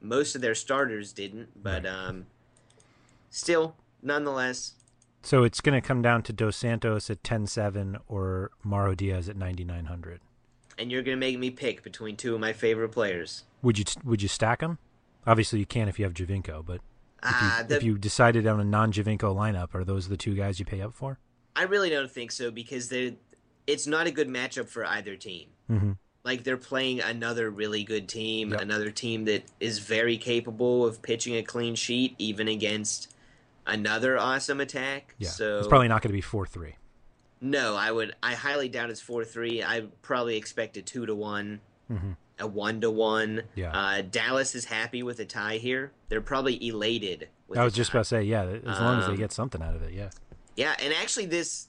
[0.01, 2.27] most of their starters didn't, but um,
[3.31, 4.75] still, nonetheless.
[5.23, 9.37] So it's going to come down to Dos Santos at 10-7 or Mauro Diaz at
[9.37, 10.21] 9900.
[10.79, 13.45] And you're going to make me pick between two of my favorite players.
[13.61, 14.79] Would you would you stack them?
[15.27, 16.81] Obviously, you can if you have Giovinco, but
[17.23, 20.35] if, you, Uh, the- if you decided on a non-Giovinco lineup, are those the two
[20.35, 21.19] guys you pay up for?
[21.55, 23.17] I really don't think so because they
[23.71, 25.49] it's not a good matchup for either team.
[25.71, 25.97] Mhm.
[26.25, 28.61] Like they're playing another really good team, Yep.
[28.61, 33.15] another team that is very capable of pitching a clean sheet even against
[33.67, 35.15] another awesome attack.
[35.19, 36.77] Yeah, So it's probably not going to be four three.
[37.41, 39.63] no, I would I highly doubt it's 4-3.
[39.65, 41.61] I probably expect a 2 to 1,
[41.91, 42.17] Mhm.
[42.39, 43.45] a 1 to 1.
[43.55, 43.73] Yeah.
[43.73, 45.93] Uh, Dallas is happy with a tie here.
[46.11, 47.99] They're probably elated with I was just tie.
[47.99, 50.11] about to say, yeah, as long as they Um, get something out of it, yeah.
[50.57, 51.69] Yeah, and actually, this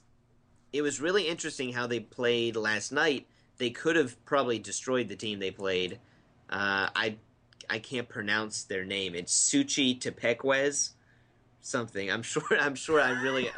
[0.72, 3.26] it was really interesting how they played last night.
[3.58, 5.98] They could have probably destroyed the team they played.
[6.50, 7.16] Uh, I
[7.70, 9.14] I can't pronounce their name.
[9.14, 10.90] It's Suchitepéquez,
[11.60, 12.10] something.
[12.10, 12.42] I'm sure.
[12.58, 13.50] I'm sure I really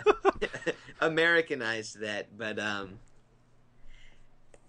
[1.00, 2.98] Americanized that, but um,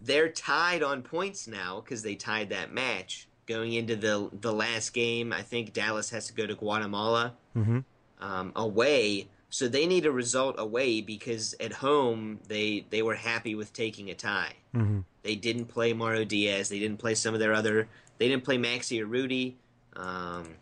[0.01, 4.93] they're tied on points now because they tied that match going into the the last
[4.93, 5.33] game.
[5.33, 7.79] I think Dallas has to go to Guatemala Mm-hmm.
[8.19, 9.27] um, away.
[9.55, 14.09] So they need a result away because at home they they were happy with taking
[14.09, 14.51] a tie.
[14.75, 14.99] Mm-hmm.
[15.23, 16.67] They didn't play Mauro Diaz.
[16.67, 17.87] They didn't play some of their other.
[18.17, 19.53] They didn't play Maxi Urruti.
[19.95, 20.55] Um,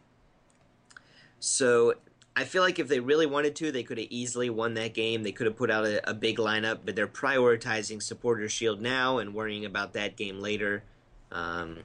[1.39, 1.95] so
[2.35, 5.23] I feel like if they really wanted to, they could have easily won that game.
[5.23, 9.17] They could have put out a, a big lineup, but they're prioritizing Supporter Shield now
[9.17, 10.83] and worrying about that game later.
[11.31, 11.79] Um,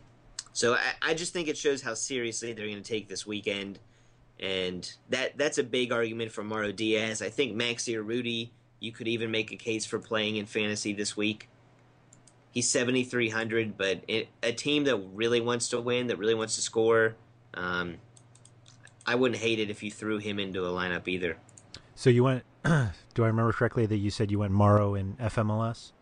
[0.53, 3.79] so I, I just think it shows how seriously they're going to take this weekend,
[4.41, 7.23] and that that's a big argument for Mauro Diaz.
[7.23, 11.17] I think Maxi Urruti, you could even make a case for playing in fantasy this
[11.17, 11.49] week.
[12.51, 16.35] He's seventy three hundred, but it, a team that really wants to win, that really
[16.35, 17.17] wants to score,
[17.55, 17.97] um,
[19.07, 21.37] I wouldn't hate it if you threw him into a lineup either.
[21.95, 22.45] So you went.
[22.65, 25.93] do I remember correctly that you said you went Mauro in FMLS?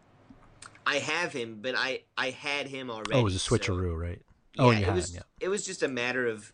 [0.87, 3.12] I have him, but I I had him already.
[3.14, 4.22] oh, it was a so- switcheroo, right?
[4.55, 6.53] Yeah, oh, it was him, it was just a matter of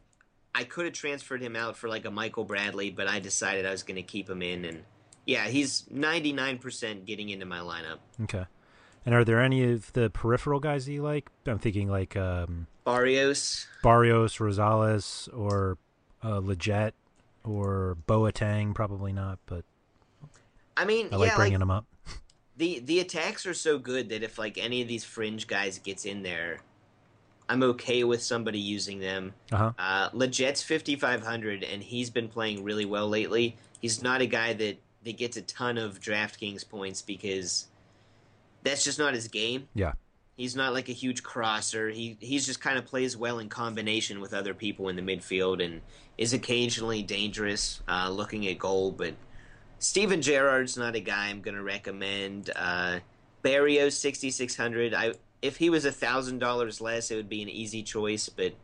[0.55, 3.71] I could have transferred him out for like a Michael Bradley, but I decided I
[3.71, 4.83] was going to keep him in, and
[5.27, 7.99] yeah, he's ninety nine percent getting into my lineup.
[8.25, 8.45] Okay.
[9.05, 11.29] And are there any of the peripheral guys that you like?
[11.47, 15.79] I'm thinking like um, Barrios, Barrios, Rosales, or
[16.23, 16.93] uh, Lletget,
[17.45, 18.75] or Boateng.
[18.75, 19.65] Probably not, but
[20.77, 21.87] I mean, I like yeah, bringing like them up.
[22.57, 26.05] the the attacks are so good that if like any of these fringe guys gets
[26.05, 26.61] in there,
[27.49, 29.35] I'm okay with somebody using them.
[29.51, 29.73] Uh-huh.
[29.79, 33.57] Uh, Lletget's 5,500, and he's been playing really well lately.
[33.81, 37.67] He's not a guy that, that gets a ton of DraftKings points because
[38.63, 39.69] that's just not his game.
[39.75, 39.93] Yeah.
[40.37, 41.91] He's not like a huge crosser.
[41.91, 45.63] He he's just kind of plays well in combination with other people in the midfield
[45.63, 45.83] and
[46.17, 48.93] is occasionally dangerous uh, looking at goal.
[48.93, 49.15] But
[49.79, 52.51] Steven Gerrard's not a guy I'm going to recommend.
[52.57, 53.01] Uh,
[53.43, 54.95] Barrios 6600.
[54.95, 55.13] I
[55.43, 58.55] if he was a thousand dollars less, it would be an easy choice, but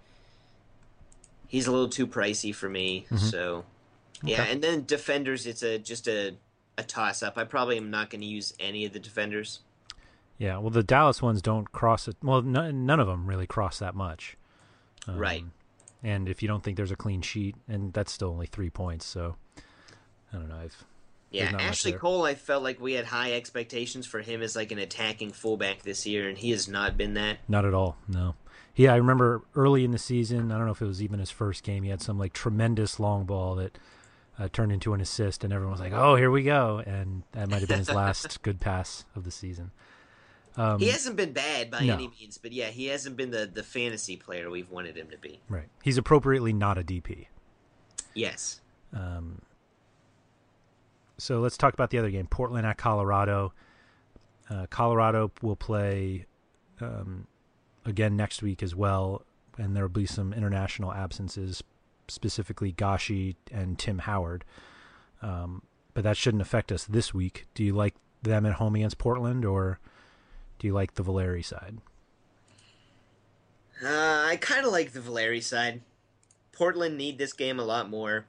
[1.47, 3.07] he's a little too pricey for me.
[3.11, 3.19] Mhm.
[3.19, 3.65] So
[4.23, 4.53] yeah, Okay.
[4.53, 6.37] and then defenders, it's a just a
[6.77, 7.37] a toss up.
[7.37, 9.61] I probably am not going to use any of the defenders.
[10.39, 10.59] Yeah.
[10.59, 12.17] Well, the Dallas ones don't cross it.
[12.23, 14.37] Well, none of them really cross that much.
[15.09, 15.45] Um, Right.
[16.05, 19.05] And if you don't think there's a clean sheet, and that's still only three points,
[19.05, 19.35] so
[20.33, 20.55] I don't know.
[20.59, 20.85] I've
[21.31, 21.93] Yeah, there's not much Ashley.
[21.93, 25.83] Cole, I felt like we had high expectations for him as like an attacking fullback
[25.83, 27.39] this year, and he has not been that.
[27.49, 27.97] Not at all.
[28.09, 28.35] No.
[28.75, 30.53] Yeah, I remember early in the season.
[30.53, 31.83] I don't know if it was even his first game.
[31.83, 33.77] He had some like tremendous long ball that
[34.39, 37.51] uh, turned into an assist, and everyone was like, "Oh, here we go!" And that
[37.51, 39.73] might have been his last good pass of the season.
[40.57, 41.95] Um, he hasn't been bad by no.
[41.95, 45.19] any means, but yeah, he hasn't been the, the fantasy player we've wanted him to
[45.19, 45.41] be.
[45.49, 45.69] right.
[45.83, 47.27] He's appropriately not a DP.
[48.15, 48.61] Yes.
[48.93, 49.43] Um,
[51.19, 53.53] so let's talk about the other game Portland at Colorado.
[54.49, 56.27] Uh, Colorado will play
[56.81, 57.27] um,
[57.85, 59.23] again next week as well,
[59.59, 61.63] and there will be some international absences,
[62.07, 64.45] specifically Gashi and Tim Howard.
[65.21, 65.63] Um,
[65.93, 67.47] but that shouldn't affect us this week.
[67.55, 69.81] Do you like them at home against Portland, or
[70.59, 71.79] do you like the Valeri side?
[73.83, 75.83] Uh, I kind of like the Valeri side.
[76.53, 78.27] Portland need this game a lot more.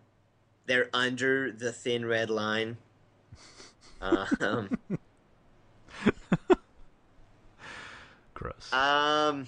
[0.70, 2.78] They're under the thin red line.
[4.02, 4.78] Um,
[8.36, 8.72] Gross.
[8.72, 9.48] Um.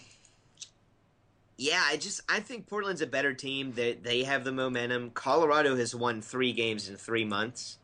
[1.57, 3.73] Yeah, I just I think Portland's a better team.
[3.75, 5.11] They they have the momentum.
[5.11, 7.77] Colorado has won three games in three months.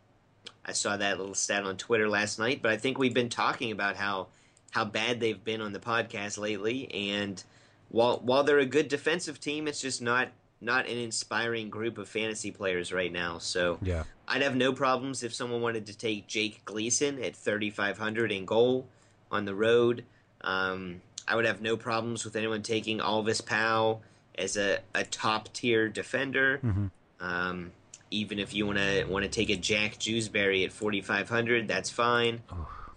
[0.66, 3.72] I saw that little stat on Twitter last night, but I think we've been talking
[3.72, 4.30] about how
[4.72, 6.92] how bad they've been on the podcast lately.
[6.92, 7.44] And
[7.90, 10.30] while while they're a good defensive team, it's just not
[10.60, 13.38] not an inspiring group of fantasy players right now.
[13.38, 14.04] So Yeah.
[14.28, 18.88] I'd have no problems if someone wanted to take Jake Gleason at 3,500 in goal
[19.32, 20.04] on the road.
[20.42, 24.02] Um, I would have no problems with anyone taking Alvas Powell
[24.36, 26.60] as a, a top tier defender.
[26.64, 26.92] Mhm.
[27.20, 27.72] Um,
[28.10, 32.42] even if you want to want to take a Jack Jewsbury at 4,500, that's fine.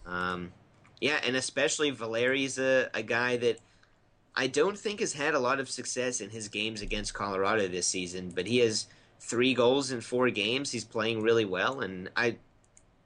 [0.06, 0.52] Um,
[1.00, 3.58] yeah, and especially Valeri's a, a guy that
[4.34, 7.86] I don't think has had a lot of success in his games against Colorado this
[7.86, 8.86] season, but he has
[9.18, 10.70] three goals in four games.
[10.70, 12.36] He's playing really well, and I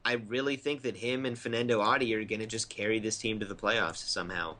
[0.04, 3.40] I really think that him and Fernando Adi are going to just carry this team
[3.40, 4.56] to the playoffs somehow.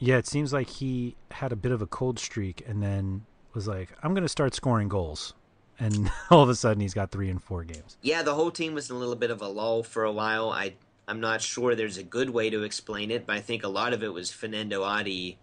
[0.00, 3.68] Yeah, it seems like he had a bit of a cold streak and then was
[3.68, 5.34] like, I'm going to start scoring goals.
[5.78, 7.96] And all of a sudden he's got three and four games.
[8.02, 10.50] Yeah, the whole team was in a little bit of a lull for a while.
[10.50, 10.74] I
[11.06, 13.92] I'm not sure there's a good way to explain it, but I think a lot
[13.92, 15.38] of it was Fernando Adi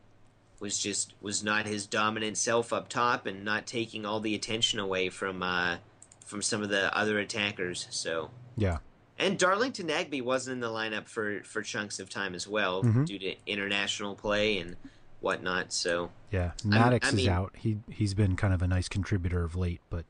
[0.59, 4.79] was just was not his dominant self up top and not taking all the attention
[4.79, 5.77] away from uh,
[6.25, 7.87] from some of the other attackers.
[7.89, 8.77] So Yeah.
[9.17, 13.05] and Darlington Nagbe wasn't in the lineup for for chunks of time as well Mhm.
[13.05, 14.75] due to international play and
[15.21, 15.71] whatnot.
[15.73, 16.51] So Yeah.
[16.63, 17.53] Maddox I is mean- out.
[17.57, 20.05] He he's been kind of a nice contributor of late, but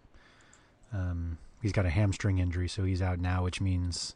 [0.91, 4.15] um, he's got a hamstring injury, so he's out now, which means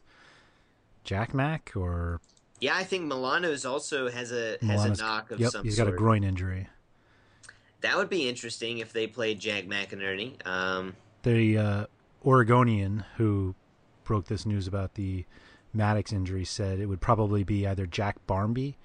[1.04, 2.20] Jack Mack or
[2.60, 5.88] yeah, I think Melano's also has a has a knock of yep, some he's sort.
[5.88, 6.68] got a groin injury.
[7.80, 10.44] That would be interesting if they played Jack McInerney.
[10.46, 11.86] Um, The uh,
[12.24, 13.54] Oregonian who
[14.04, 15.24] broke this news about the
[15.74, 18.76] Maddox injury said it would probably be either Jack Barmby,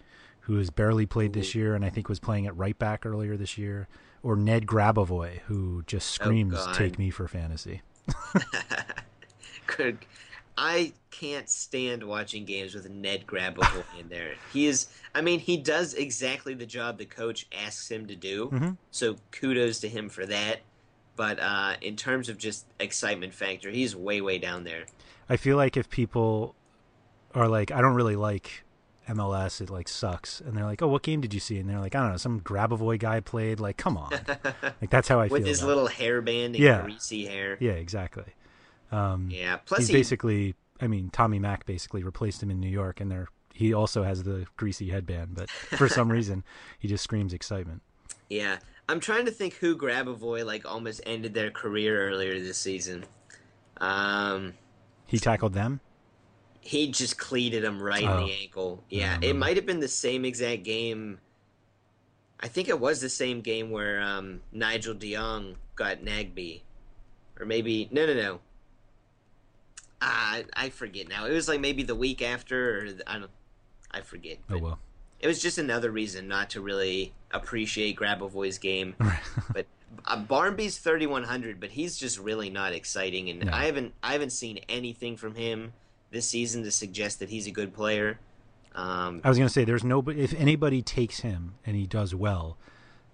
[0.41, 3.38] who has barely played this year and I think was playing at right back earlier
[3.38, 3.88] this year,
[4.24, 6.76] or Ned Grabavoy, who just Oh, screams God.
[6.76, 7.82] "Take me for fantasy."
[9.67, 9.99] Good.
[10.62, 14.34] I can't stand watching games with Ned Grabavoy in there.
[14.51, 18.49] He is, I mean, he does exactly the job the coach asks him to do.
[18.49, 18.78] Mhm.
[18.91, 20.60] So kudos to him for that.
[21.16, 24.84] But uh, in terms of just excitement factor, he's way, way down there.
[25.30, 26.55] I feel like if people
[27.34, 28.64] are like, I don't really like
[29.07, 31.57] MLS, it like sucks, and they're like, oh, what game did you see?
[31.57, 33.60] And they're like, I don't know, some Grabavoy guy played.
[33.60, 34.12] Like, come on,
[34.82, 35.38] like that's how I with feel.
[35.39, 35.93] With his little it.
[35.93, 36.82] hairband and Yeah.
[36.84, 37.57] greasy hair.
[37.60, 38.26] Yeah, exactly.
[38.91, 42.69] Um, Yeah, plus he's he- basically, I mean, Tommy Mack basically replaced him in New
[42.69, 46.43] York, and there he also has the greasy headband, but for some reason,
[46.79, 47.81] he just screams excitement.
[48.29, 53.05] Yeah, I'm trying to think who Grabavoy like almost ended their career earlier this season.
[53.77, 54.53] Um,
[55.07, 55.79] He tackled them.
[56.61, 58.19] he just cleated him right Oh.
[58.19, 58.83] in the ankle.
[58.89, 61.19] Yeah, it might have been the same exact game.
[62.41, 66.61] I think it was the same game where um, Nigel de Jong got Nagbe,
[67.39, 68.39] or maybe no, no, no.
[70.01, 71.25] I, I forget now.
[71.25, 73.31] It was like maybe the week after, or the- I don't.
[73.91, 74.37] I forget.
[74.49, 74.79] Oh well.
[75.19, 78.95] It was just another reason not to really appreciate Grabavoy's game.
[79.53, 79.65] but
[80.05, 83.51] uh, Barmby's 3100, but he's just really not exciting, and No.
[83.51, 85.73] I haven't I haven't seen anything from him
[86.11, 88.19] this season to suggest that he's a good player.
[88.75, 92.57] Um, I was gonna say, there's no, if anybody takes him and he does well,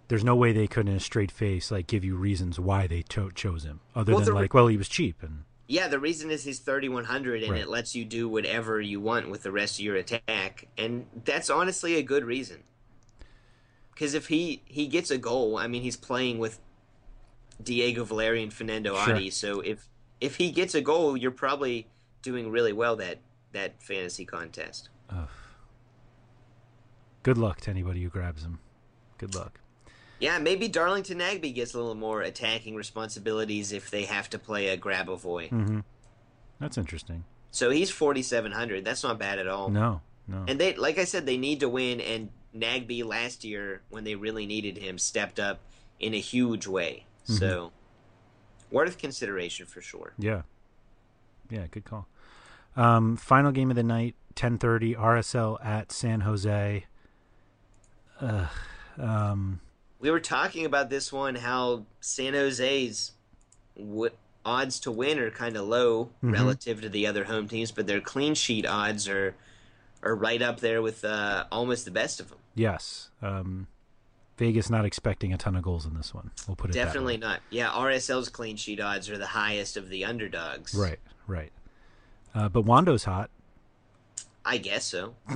[0.09, 3.01] there's no way they could, in a straight face, like give you reasons why they
[3.03, 5.99] cho- chose him, other Well, than the like, well, he was cheap, and yeah, the
[5.99, 7.61] reason is he's 3100, and Right.
[7.61, 11.49] it lets you do whatever you want with the rest of your attack, and that's
[11.49, 12.63] honestly a good reason.
[13.93, 16.59] Because if he he gets a goal, I mean, he's playing with
[17.63, 19.15] Diego Valeri and Fernando Sure.
[19.15, 19.87] Adi, so if
[20.21, 21.87] if he gets a goal, you're probably
[22.21, 23.19] doing really well that
[23.53, 24.89] that fantasy contest.
[25.09, 25.29] Ugh.
[27.23, 28.59] good luck to anybody who grabs him.
[29.17, 29.59] Good luck.
[30.19, 34.69] Yeah, maybe Darlington Nagbe gets a little more attacking responsibilities if they have to play
[34.69, 35.49] a Grabavoy.
[35.49, 35.79] hmm
[36.59, 37.25] That's interesting.
[37.51, 38.83] So he's 4700.
[38.85, 39.69] That's not bad at all.
[39.69, 40.45] No, no.
[40.47, 41.99] And they, like I said, they need to win.
[42.01, 45.59] And Nagby last year, when they really needed him, stepped up
[45.99, 47.05] in a huge way.
[47.27, 47.39] Mhm.
[47.39, 47.71] So
[48.71, 50.13] worth consideration for sure.
[50.17, 50.41] Yeah.
[51.49, 52.07] Yeah, good call.
[52.75, 56.85] Um, final game of the night, 10:30 RSL at San Jose.
[58.21, 58.47] Ugh.
[58.97, 59.59] Um,
[60.05, 63.13] We were talking about this one, how San Jose's
[63.75, 64.11] w-
[64.45, 66.31] odds to win are kind of low Mhm.
[66.31, 69.33] relative to the other home teams, but their clean sheet odds are
[70.03, 72.37] are right up there with uh, almost the best of them.
[72.53, 73.09] yes.
[73.23, 73.65] Um,
[74.37, 76.29] Vegas not expecting a ton of goals in this one.
[76.47, 77.39] We'll put it Definitely not.
[77.49, 80.75] Yeah, RSL's clean sheet odds are the highest of the underdogs.
[80.75, 81.51] Right, right.
[82.35, 83.31] Uh, but Wondo's hot.
[84.45, 85.15] I guess so.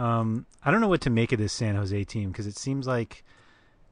[0.00, 2.86] Um, I don't know what to make of this San Jose team because it seems
[2.86, 3.22] like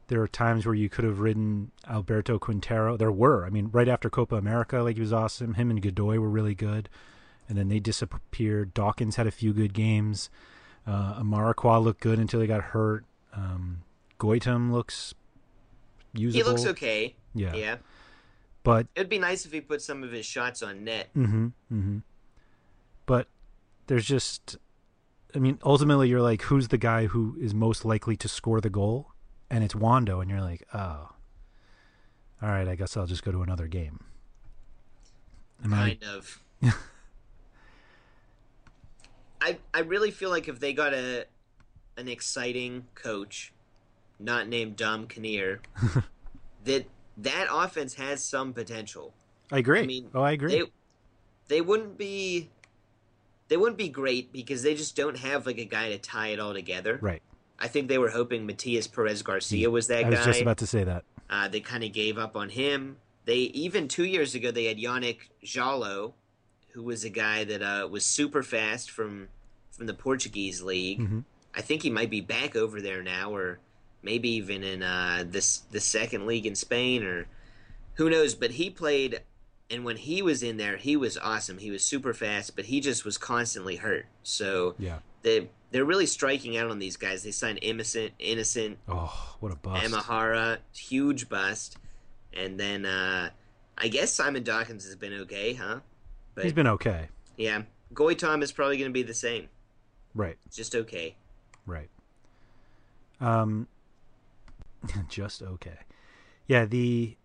[0.07, 2.97] there are times where you could have ridden Alberto Quintero.
[2.97, 3.45] There were.
[3.45, 5.55] I mean, right after Copa America, like he was awesome.
[5.55, 6.89] Him and Godoy were really good,
[7.47, 8.73] and then they disappeared.
[8.73, 10.31] Dawkins had a few good games.
[10.87, 13.05] Uh, looked good until he got hurt.
[13.35, 13.83] Um,
[14.19, 15.13] Goitom looks
[16.15, 16.45] usable.
[16.45, 17.15] He looks okay.
[17.35, 17.55] Yeah.
[17.55, 17.77] Yeah.
[18.63, 21.11] But it'd be nice if he put some of his shots on net.
[21.15, 21.47] Mm-hmm.
[21.73, 21.99] Mm-hmm.
[23.05, 23.29] But
[23.87, 24.57] there's just,
[25.35, 28.71] I mean, ultimately, you're like, who's the guy who is most likely to score the
[28.71, 29.13] goal?
[29.51, 31.11] And it's Wondo, and you're like, oh,
[32.43, 34.01] all right, I guess I'll just go to another game.
[35.65, 36.15] Am kind I...
[36.15, 36.43] of.
[39.41, 41.27] I I really feel like if they got a
[41.97, 43.53] an exciting coach,
[44.19, 45.61] not named Dom Kinnear,
[46.65, 46.87] that
[47.19, 49.15] that offense has some potential.
[49.51, 49.81] I agree.
[49.81, 50.51] I mean, oh, I agree.
[50.51, 50.63] They,
[51.49, 52.51] they wouldn't be
[53.49, 56.41] they wouldn't be great because they just don't have like a guy to tie it
[56.41, 56.99] all together.
[57.01, 57.23] Right.
[57.59, 60.09] I think they were hoping Matias Perez Garcia was that guy.
[60.09, 61.05] I was just about to say that.
[61.29, 62.99] Uh, they kind of gave up on him.
[63.25, 66.13] They even two years ago they had Yannick Djaló,
[66.73, 69.29] who was a guy that uh, was super fast from
[69.71, 71.01] from the Portuguese league.
[71.01, 71.21] Mm-hmm.
[71.55, 73.59] I think he might be back over there now, or
[74.03, 77.27] maybe even in uh, this the second league in Spain, or
[77.95, 78.35] who knows.
[78.35, 79.21] But he played,
[79.71, 81.59] and when he was in there, he was awesome.
[81.59, 84.07] He was super fast, but he just was constantly hurt.
[84.23, 87.23] So yeah, they they're really striking out on these guys.
[87.23, 88.79] They signed Innocent, Innocent.
[88.89, 89.85] Oh, what a bust!
[89.85, 91.77] Emeghara, huge bust,
[92.33, 93.31] and then uh,
[93.77, 95.81] I guess Simon Dawkins has been okay, huh?
[96.35, 97.09] But, He's been okay.
[97.37, 97.63] Yeah,
[97.93, 99.49] Goitom is probably going to be the same.
[100.15, 100.37] Right.
[100.51, 101.17] Just okay.
[101.67, 101.91] Right.
[103.21, 103.69] Um.
[105.09, 105.79] just okay.
[106.47, 106.65] Yeah.
[106.65, 107.17] The.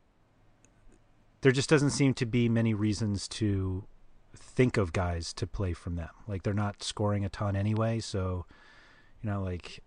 [1.44, 3.84] There just doesn't seem to be many reasons to
[4.34, 6.10] think of guys to play from them.
[6.26, 8.46] Like they're not scoring a ton anyway, so
[9.22, 9.84] you know, like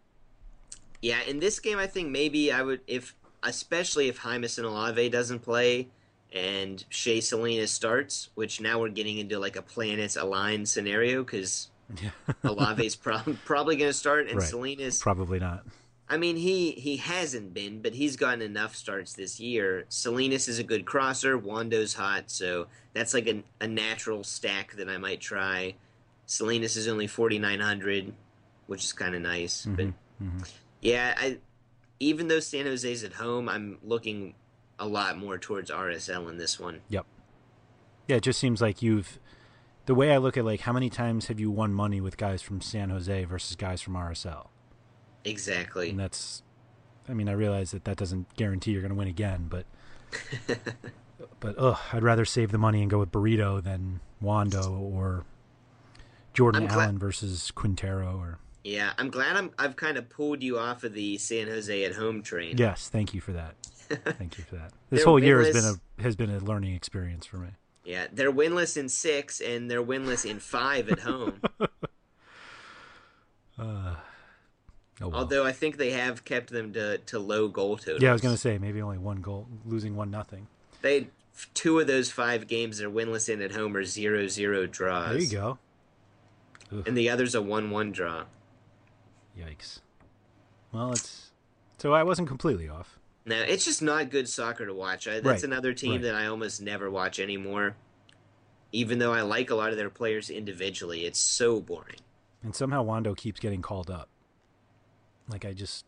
[1.00, 5.40] Yeah, in this game I think maybe I would if especially if Jamison Olave doesn't
[5.40, 5.88] play
[6.30, 11.70] and Shea Salinas starts, which now we're getting into like a planets aligned scenario because
[12.02, 12.10] yeah.
[12.44, 14.48] Olave's pro- probably going to start and right.
[14.48, 15.64] Salinas probably not.
[16.08, 19.84] I mean, he he hasn't been, but he's gotten enough starts this year.
[19.88, 21.36] Salinas is a good crosser.
[21.36, 25.74] Wondo's hot, so that's like a, a natural stack that I might try.
[26.26, 28.12] Salinas is only forty nine hundred,
[28.68, 29.62] which is kind of nice.
[29.62, 29.74] Mm-hmm.
[29.74, 30.38] But mm-hmm.
[30.80, 31.38] yeah, I
[31.98, 34.34] even though San Jose's at home, I'm looking
[34.78, 36.80] a lot more towards RSL in this one.
[36.88, 37.06] Yep.
[38.06, 39.18] Yeah, it just seems like you've
[39.86, 42.42] the way I look at like how many times have you won money with guys
[42.42, 44.48] from San Jose versus guys from RSL?
[45.26, 45.90] Exactly.
[45.90, 46.42] And that's,
[47.08, 49.66] I mean, I realize that that doesn't guarantee you're going to win again, but,
[51.40, 55.24] but ugh, I'd rather save the money and go with Burrito than Wondo or
[56.32, 58.38] Jordan Allen versus Quintero or.
[58.62, 61.94] Yeah, I'm glad I'm, I've kind of pulled you off of the San Jose at
[61.94, 62.56] home train.
[62.58, 63.54] Yes, thank you for that.
[64.18, 64.72] thank you for that.
[64.90, 67.48] This whole year has been a has been a learning experience for me.
[67.84, 71.40] Yeah, they're winless in six and they're winless in five at home.
[73.58, 73.94] uh,
[75.00, 75.20] Oh, well.
[75.20, 78.02] Although I think they have kept them to, to low goal totals.
[78.02, 80.46] Yeah, I was going to say maybe only one goal, losing one nothing.
[80.80, 81.08] They
[81.54, 85.10] two of those five games they're winless in at home are zero zero draws.
[85.10, 85.58] There you go.
[86.86, 88.24] And the other's a one one draw.
[89.38, 89.80] Yikes.
[90.72, 91.30] Well, it's
[91.78, 92.98] so I wasn't completely off.
[93.26, 95.08] No, it's just not good soccer to watch.
[95.08, 95.44] I, that's right.
[95.44, 96.02] another team right.
[96.02, 97.76] that I almost never watch anymore.
[98.72, 101.96] Even though I like a lot of their players individually, it's so boring.
[102.42, 104.08] And somehow Wondo keeps getting called up.
[105.28, 105.84] Like I just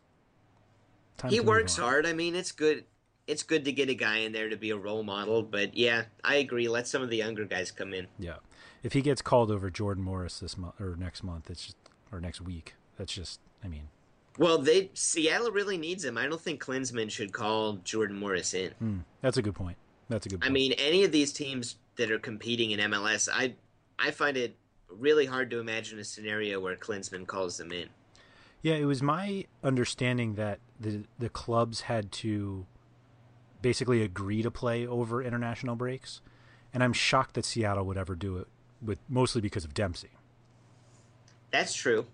[1.27, 2.05] he works hard.
[2.05, 2.85] I mean, it's good.
[3.27, 5.43] It's good to get a guy in there to be a role model.
[5.43, 6.67] But yeah, I agree.
[6.67, 8.07] Let some of the younger guys come in.
[8.17, 8.37] Yeah,
[8.83, 11.77] if he gets called over Jordan Morris this month or next month, it's just
[12.11, 12.75] or next week.
[12.97, 13.39] That's just.
[13.63, 13.89] I mean.
[14.37, 16.17] Well, they Seattle really needs him.
[16.17, 18.71] I don't think Klinsmann should call Jordan Morris in.
[18.81, 19.77] Mm, that's a good point.
[20.07, 20.41] That's a good.
[20.41, 20.49] Point.
[20.49, 23.55] I mean, any of these teams that are competing in MLS, I
[23.97, 24.55] I find it
[24.89, 27.89] really hard to imagine a scenario where Klinsmann calls them in.
[28.61, 32.65] Yeah, it was my understanding that the the clubs had to
[33.61, 36.21] basically agree to play over international breaks,
[36.73, 38.47] and I'm shocked that Seattle would ever do it
[38.81, 40.11] with mostly because of Dempsey.
[41.51, 42.05] That's true.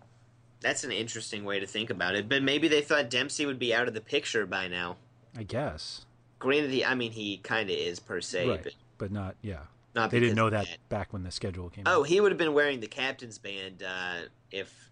[0.62, 3.74] That's an interesting way to think about it, but maybe they thought Dempsey would be
[3.74, 4.98] out of the picture by now.
[5.38, 6.06] I guess.
[6.39, 8.64] Granted, he, I mean, he kind of is per se, right.
[8.64, 9.62] but, but not yeah.
[9.93, 11.86] Not they didn't know that, that, back when the schedule came.
[11.88, 12.08] Oh, out.
[12.08, 14.91] he would have been wearing the captain's band uh, if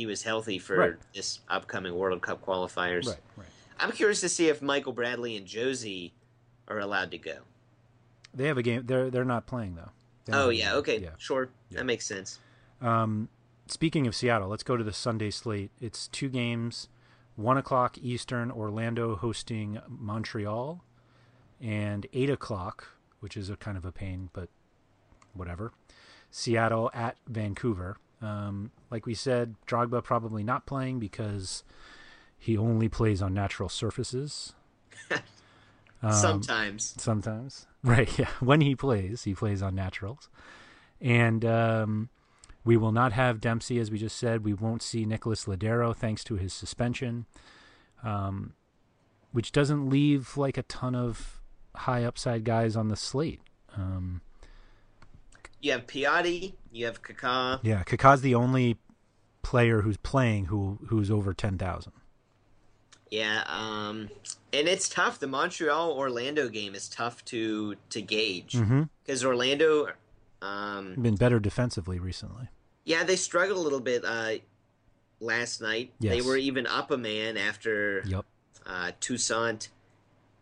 [0.00, 0.94] he was healthy for right.
[1.14, 3.06] this upcoming World Cup qualifiers.
[3.06, 3.46] Right, right.
[3.78, 6.12] I'm curious to see if Michael Bradley and Jozy
[6.68, 7.40] are allowed to go.
[8.32, 8.84] They have a game.
[8.86, 9.90] They're they're not playing though.
[10.32, 10.72] Oh yeah.
[10.76, 11.00] Okay.
[11.00, 11.10] Yeah.
[11.18, 11.50] Sure.
[11.68, 11.78] Yeah.
[11.78, 12.38] That makes sense.
[12.80, 13.28] Um,
[13.66, 15.70] speaking of Seattle, let's go to the Sunday slate.
[15.82, 16.88] It's two games,
[17.36, 18.50] one o'clock Eastern.
[18.50, 20.82] Orlando hosting Montreal,
[21.60, 22.88] and eight o'clock,
[23.20, 24.48] which is a kind of a pain, but
[25.34, 25.72] whatever.
[26.30, 27.98] Seattle at Vancouver.
[28.22, 31.64] Um, like we said, Drogba probably not playing because
[32.38, 34.54] He only plays on natural surfaces.
[36.02, 36.94] Um, sometimes.
[36.96, 37.66] Sometimes.
[37.82, 38.30] Right, yeah.
[38.40, 40.30] When he plays, he plays on naturals.
[40.98, 42.08] And um,
[42.64, 44.44] we will not have Dempsey, as we just said.
[44.44, 47.26] We won't see Nicholas Lodeiro thanks to his suspension,
[48.02, 48.54] um,
[49.32, 51.40] which doesn't leave like a ton of
[51.74, 53.40] high upside guys on the slate.
[53.76, 54.22] Um,
[55.60, 57.60] you have Piatti, you have Kaká.
[57.62, 58.78] Yeah, Kaká's the only
[59.42, 61.92] player who's playing who who's over ten thousand.
[63.10, 64.08] Yeah, um,
[64.52, 65.18] and it's tough.
[65.18, 69.26] The Montreal Orlando game is tough to to gauge because mm-hmm.
[69.26, 69.88] Orlando
[70.42, 72.48] um, been better defensively recently.
[72.84, 74.34] Yeah, they struggled a little bit uh,
[75.20, 75.92] last night.
[75.98, 76.14] Yes.
[76.14, 78.24] They were even up a man after yep.
[78.66, 79.68] uh, Toussaint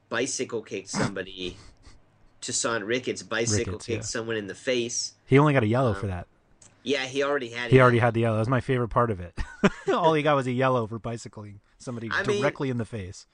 [0.08, 1.56] bicycle kicked somebody.
[2.40, 4.02] Toussaint Ricketts bicycle Ricketts, kicked yeah.
[4.06, 5.14] someone in the face.
[5.26, 6.26] He only got a yellow Um, for that.
[6.84, 7.70] Yeah, he already had.
[7.70, 7.80] He it.
[7.80, 8.36] already had the yellow.
[8.36, 9.36] That was my favorite part of it.
[9.92, 13.26] All he got was a yellow for bicycling somebody I mean- directly in the face.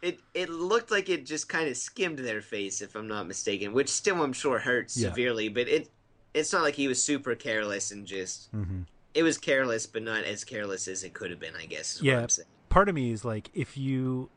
[0.00, 3.72] It it looked like it just kind of skimmed their face, if I'm not mistaken,
[3.72, 5.10] which still I'm sure hurts Yeah.
[5.10, 5.48] severely.
[5.48, 5.90] But it
[6.34, 8.82] it's not like he was super careless and just hmm
[9.14, 11.54] it was careless, but not as careless as it could have been.
[11.54, 12.00] I guess.
[12.02, 12.26] Yeah,
[12.70, 14.28] part of me is like if you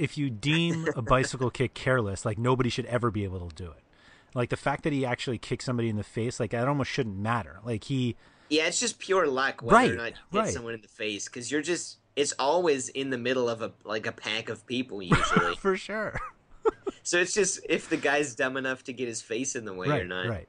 [0.00, 3.70] if you deem a bicycle kick careless, like nobody should ever be able to do
[3.70, 3.82] it.
[4.34, 7.18] Like the fact that he actually kicked somebody in the face, like that almost shouldn't
[7.18, 7.60] matter.
[7.64, 8.16] Like he
[8.48, 10.52] Yeah, it's just pure luck whether Right, or not you hit right.
[10.54, 14.06] someone in the face because you're just it's always in the middle of a like
[14.06, 15.56] a pack of people usually.
[15.58, 16.20] for sure.
[17.02, 19.88] so it's just if the guy's dumb enough to get his face in the way
[19.88, 20.26] right, or not.
[20.28, 20.48] right.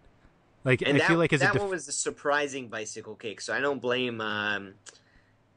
[0.64, 3.54] Like And I that, feel like that def- one was a surprising bicycle kick, so
[3.54, 4.74] I don't blame um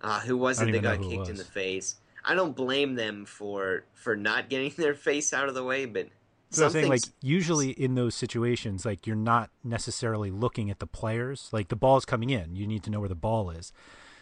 [0.01, 1.97] uh, who was it that got kicked in the face.
[2.25, 6.09] I don't blame them for for not getting their face out of the way, but
[6.51, 10.87] So I'm saying, like, usually in those situations, like, you're not necessarily looking at the
[10.87, 11.49] players.
[11.53, 12.55] Like, the ball's coming in.
[12.55, 13.73] You need to know where the ball is.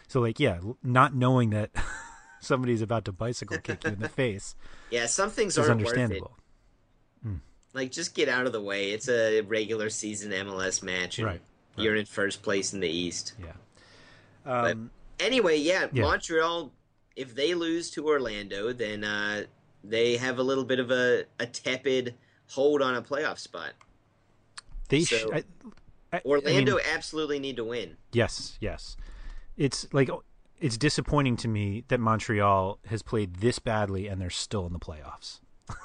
[0.07, 1.71] So, like, yeah, not knowing that
[2.39, 4.55] somebody's about to bicycle kick you in the face
[4.89, 5.67] yeah, some things it.
[5.69, 6.37] understandable.
[7.73, 8.91] Like just get out of the way.
[8.91, 11.41] It's a regular season MLS match, and Right,
[11.75, 13.33] you're in first place in the East.
[13.39, 13.53] Yeah.
[14.43, 16.03] But Um, anyway, yeah, Yeah.
[16.03, 16.71] Montreal.
[17.15, 19.43] If they lose to Orlando, then uh,
[19.83, 22.15] they have a little bit of a, a tepid
[22.49, 23.73] hold on a playoff spot.
[24.89, 27.97] they so- sh- I, I- I Orlando mean, absolutely need to win.
[28.11, 28.95] yes, yes.
[29.57, 30.09] It's like
[30.59, 34.79] it's disappointing to me that Montreal has played this badly and they're still in the
[34.79, 35.39] playoffs.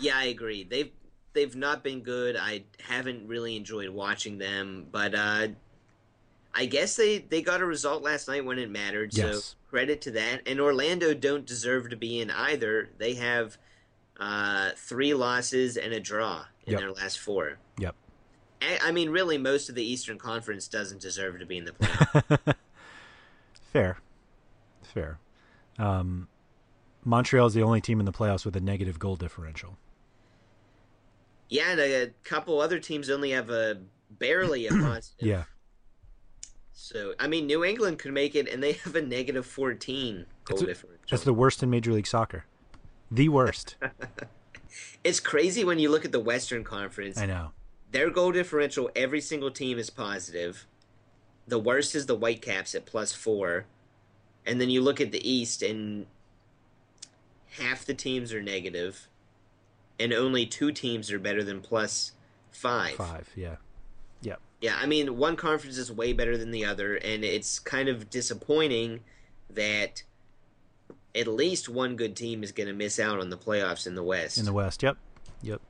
[0.00, 0.64] Yeah, I agree.
[0.64, 0.90] They've
[1.34, 2.36] they've not been good.
[2.36, 5.48] I haven't really enjoyed watching them, but uh,
[6.54, 9.16] I guess they they got a result last night when it mattered.
[9.16, 9.44] Yes.
[9.44, 10.42] So credit to that.
[10.46, 12.90] And Orlando don't deserve to be in either.
[12.98, 13.58] They have
[14.20, 16.80] uh, three losses and a draw in Yep.
[16.80, 17.58] their last four.
[17.78, 17.94] Yep.
[18.62, 21.72] I, I mean, really, most of the Eastern Conference doesn't deserve to be in the
[21.72, 22.54] playoff.
[23.72, 23.98] Fair,
[24.84, 25.18] fair.
[25.80, 26.28] Um,
[27.04, 29.76] is the only team in the playoffs with a negative goal differential.
[31.48, 33.78] yeah, and a couple other teams only have a
[34.10, 35.26] barely a positive.
[35.26, 35.42] Yeah,
[36.84, 40.58] So I mean, New England could make it, and they have a negative fourteen goal
[40.58, 41.06] That's a- differential.
[41.10, 42.44] that's the worst in Major League Soccer.
[43.10, 43.76] The worst.
[45.04, 47.16] It's crazy when you look at the Western Conference.
[47.16, 47.52] I know.
[47.92, 50.66] Their goal differential, every single team is positive.
[51.46, 53.66] The worst is the Whitecaps at plus four,
[54.44, 56.06] and then you look at the East, and
[57.50, 59.08] half the teams are negative,
[60.00, 62.12] and only two teams are better than plus
[62.50, 62.94] five.
[62.96, 63.30] Five.
[63.36, 63.56] Yeah.
[64.60, 68.08] Yeah, I mean, one conference is way better than the other, and it's kind of
[68.08, 69.00] disappointing
[69.50, 70.02] that
[71.14, 74.02] at least one good team is going to miss out on the playoffs in the
[74.02, 74.38] West.
[74.38, 74.82] In the West.
[74.82, 74.96] Yep.
[75.42, 75.60] Yep.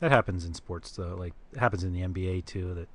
[0.00, 1.14] That happens in sports though.
[1.16, 2.72] Like it happens in the NBA too.
[2.74, 2.88] That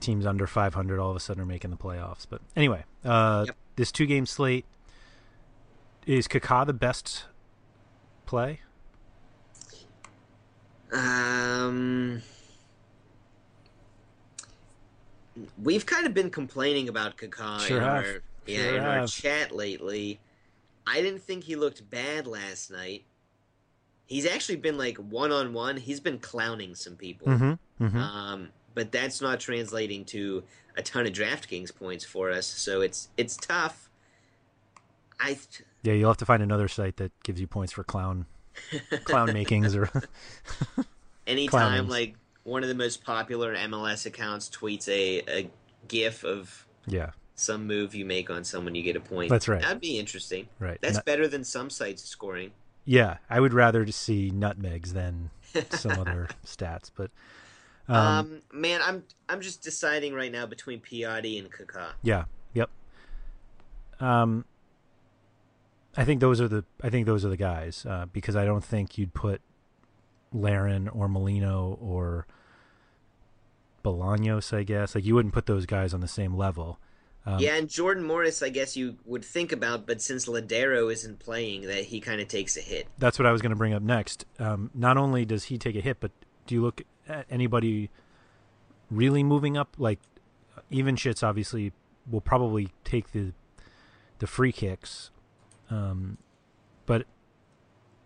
[0.00, 2.26] teams under 500 all of a sudden are making the playoffs.
[2.28, 3.56] But anyway, uh, Yep.
[3.76, 4.64] this two game slate
[6.06, 7.24] is Kaká the best
[8.26, 8.60] play?
[10.92, 12.22] Um,
[15.62, 18.04] we've kind of been complaining about Kaká Sure in our
[18.46, 20.20] yeah in our chat lately.
[20.86, 23.04] I didn't think he looked bad last night.
[24.06, 25.76] He's actually been like one on one.
[25.76, 27.28] He's been clowning some people.
[27.28, 27.84] Mm-hmm.
[27.84, 27.98] mm-hmm.
[27.98, 30.42] Um, but that's not translating to
[30.76, 33.90] a ton of DraftKings points for us, so it's it's tough.
[35.20, 35.38] I
[35.82, 38.26] yeah, you'll have to find another site that gives you points for clown
[39.04, 39.90] clown makings or
[41.26, 41.88] anytime Clownings.
[41.88, 45.50] like one of the most popular MLS accounts tweets a, a
[45.88, 49.30] GIF of yeah, some move you make on someone, you get a point.
[49.30, 49.60] That's right.
[49.62, 50.48] That'd be interesting.
[50.58, 50.78] right.
[50.80, 52.50] That's Nut- better than some sites scoring.
[52.84, 55.30] yeah, I would rather just see nutmegs than
[55.70, 57.10] some other stats, but
[57.88, 61.88] um, Um, man, I'm I'm just deciding right now between Piatti and Kaká.
[62.02, 62.24] Yeah.
[62.54, 62.70] Yep.
[64.00, 64.44] Um,
[65.96, 68.64] I think those are the I think those are the guys uh, because I don't
[68.64, 69.40] think you'd put
[70.32, 72.26] Larin or Molino or
[73.84, 74.94] Bolaños, I guess.
[74.94, 76.78] Like you wouldn't put those guys on the same level.
[77.24, 81.20] Um, yeah, and Jordan Morris, I guess you would think about, but since Lodeiro isn't
[81.20, 82.88] playing, that he kind of takes a hit.
[82.98, 84.24] That's what I was going to bring up next.
[84.40, 86.10] Um, not only does he take a hit, but
[86.46, 87.90] do you look at anybody
[88.90, 89.76] really moving up?
[89.78, 90.00] Like
[90.72, 91.72] Ivanschitz, obviously,
[92.10, 93.32] will probably take the
[94.18, 95.10] the free kicks,
[95.70, 96.18] um,
[96.86, 97.06] but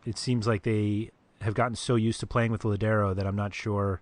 [0.05, 1.11] it seems like they
[1.43, 4.01] have gotten so used to playing with Lodeiro that I'm not sure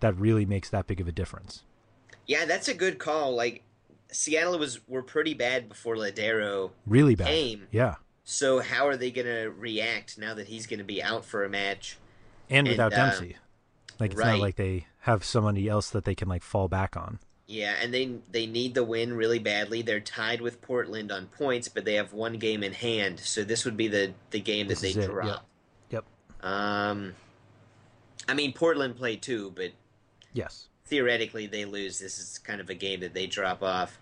[0.00, 1.62] that really makes that big of a difference.
[2.26, 3.34] Yeah, that's a good call.
[3.34, 3.62] Like
[4.10, 7.28] Seattle was were pretty bad before Lodeiro really bad.
[7.28, 7.66] Came.
[7.70, 7.96] Yeah.
[8.24, 11.44] So how are they going to react now that he's going to be out for
[11.44, 11.98] a match?
[12.48, 13.36] And, and without uh, Dempsey,
[13.98, 14.32] like it's right.
[14.32, 17.18] not like they have somebody else that they can like fall back on.
[17.46, 19.82] Yeah, and they they need the win really badly.
[19.82, 23.20] They're tied with Portland on points, but they have one game in hand.
[23.20, 25.26] So this would be the the game that this they drop.
[25.26, 25.40] Yep.
[26.44, 27.14] Um,
[28.28, 29.72] I mean Portland played too, but
[30.32, 31.98] yes, theoretically they lose.
[31.98, 33.98] This is kind of a game that they drop off.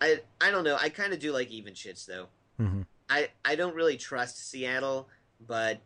[0.00, 0.76] I I don't know.
[0.78, 2.26] I kind of do like Ivanschitz though.
[2.60, 2.82] Mm-hmm.
[3.08, 5.08] I I don't really trust Seattle,
[5.46, 5.80] but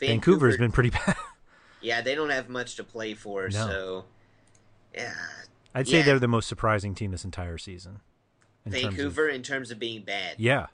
[0.00, 1.14] Vancouver, Vancouver's been pretty bad.
[1.80, 3.66] yeah, they don't have much to play for, no.
[3.66, 4.04] so
[4.94, 5.12] yeah.
[5.74, 6.04] I'd say yeah.
[6.04, 8.00] they're the most surprising team this entire season.
[8.64, 10.36] In Vancouver, terms of, in terms of being bad.
[10.38, 10.66] Yeah.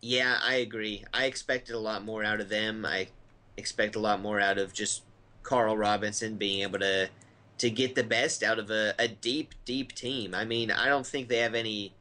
[0.00, 1.04] Yeah, I agree.
[1.12, 2.86] I expected a lot more out of them.
[2.86, 3.08] I
[3.56, 5.02] expect a lot more out of just
[5.42, 7.08] Carl Robinson being able to
[7.58, 10.34] to get the best out of a, a deep, deep team.
[10.34, 11.94] I mean, I don't think they have any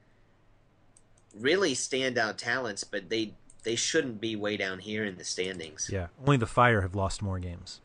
[1.39, 3.33] really standout talents, but they
[3.63, 5.89] they shouldn't be way down here in the standings.
[5.91, 7.79] Yeah, only the Fire have lost more games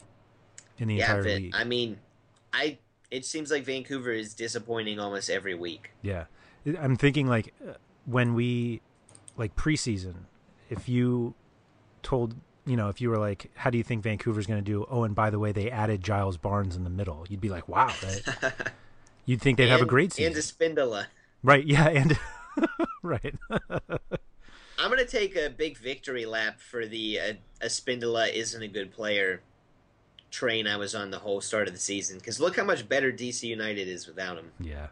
[0.79, 1.55] in the yeah, entire but, league.
[1.55, 1.99] I mean,
[2.53, 2.79] I
[3.11, 5.91] it seems like Vancouver is disappointing almost every week.
[6.03, 6.25] Yeah,
[6.79, 7.75] I'm thinking like uh,
[8.07, 8.81] when we
[9.37, 10.25] like preseason,
[10.71, 11.35] if you
[12.03, 12.35] told
[12.67, 14.87] you know, if you were like, how do you think Vancouver's going to do?
[14.91, 17.25] Oh, and by the way, they added Giles Barnes in the middle.
[17.31, 17.93] You'd be like, wow.
[18.01, 18.73] That,
[19.25, 20.33] you'd think they'd and, have a great season.
[20.33, 20.43] And
[20.77, 21.07] Espindola.
[21.43, 21.65] Right.
[21.65, 21.89] Yeah.
[21.89, 22.19] And
[23.03, 23.35] right.
[24.79, 27.33] I'm going to take a big victory lap for the uh,
[27.63, 29.41] Espindola isn't a good player
[30.31, 32.19] train I was on the whole start of the season.
[32.19, 34.51] Because look how much better DC United is without him.
[34.59, 34.89] Yeah.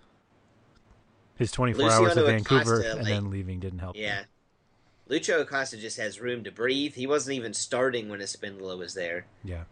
[1.37, 3.97] His 24 Luciano hours at Vancouver Acosta, and like, then leaving didn't help.
[3.97, 4.21] Yeah.
[4.21, 4.27] Him.
[5.09, 6.95] Lucho Acosta just has room to breathe.
[6.95, 9.27] He wasn't even starting when Espindola was there.
[9.43, 9.65] Yeah.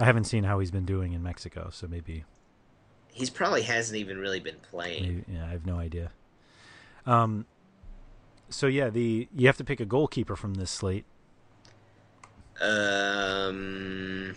[0.00, 2.24] I haven't seen how he's been doing in Mexico, so maybe
[3.12, 5.02] he's probably hasn't even really been playing.
[5.02, 6.10] Maybe, yeah, I have no idea.
[7.06, 7.46] Um
[8.48, 11.04] so yeah, the you have to pick a goalkeeper from this slate.
[12.60, 14.34] Um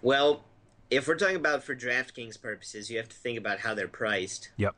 [0.00, 0.44] Well,
[0.90, 4.50] if we're talking about for DraftKings purposes, you have to think about how they're priced.
[4.56, 4.74] Yep.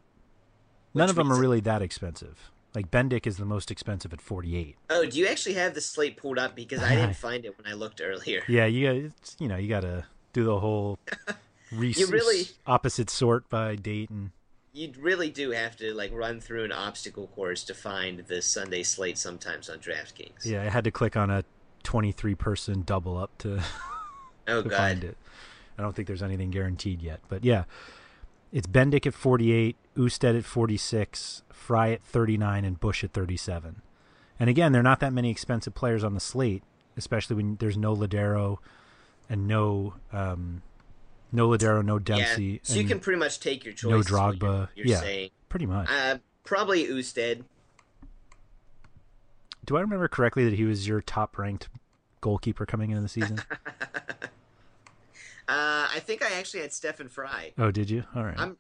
[0.95, 2.51] None of them are really that expensive.
[2.75, 4.77] Like Bendik is the most expensive at forty eight.
[4.91, 6.57] Oh, do you actually have the slate pulled up?
[6.57, 8.43] Because I didn't find it when I looked earlier.
[8.49, 10.99] Yeah, you got you know you got to do the whole
[11.71, 14.31] re- you really opposite sort by date and.
[14.77, 18.83] You really do have to like run through an obstacle course to find the Sunday
[18.83, 20.45] slate sometimes on DraftKings.
[20.45, 21.45] Yeah, I had to click on a
[21.85, 23.63] twenty three person double up to.
[24.49, 24.77] oh to God.
[24.77, 25.17] Find it.
[25.79, 27.65] I don't think there's anything guaranteed yet, but yeah,
[28.55, 33.83] it's Bendik at 48, Ousted at 46, Frei at 39, and Bush at 37.
[34.39, 36.63] And again, there are not that many expensive players on the slate,
[36.97, 38.59] especially when there's no Ladero
[39.29, 40.63] and no um,
[41.33, 42.45] no Lodeiro, no Dempsey.
[42.45, 43.91] Yeah, so you can pretty much take your choice.
[43.91, 44.69] No Drogba.
[44.77, 45.31] You're, you're yeah, saying.
[45.49, 45.89] pretty much.
[45.91, 47.45] Uh, probably Ousted.
[49.65, 51.69] Do I remember correctly that he was your top ranked
[52.21, 53.41] goalkeeper coming into the season?
[55.47, 57.53] Uh, I think I actually had Stefan Frei.
[57.59, 58.05] Oh, did you?
[58.15, 58.39] All right.
[58.39, 58.57] I'm.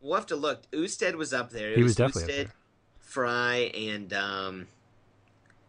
[0.00, 0.62] We'll have to look.
[0.72, 1.72] Ousted was up there.
[1.72, 2.54] It he was, was definitely Ousted, up there.
[3.00, 4.66] Frei and um,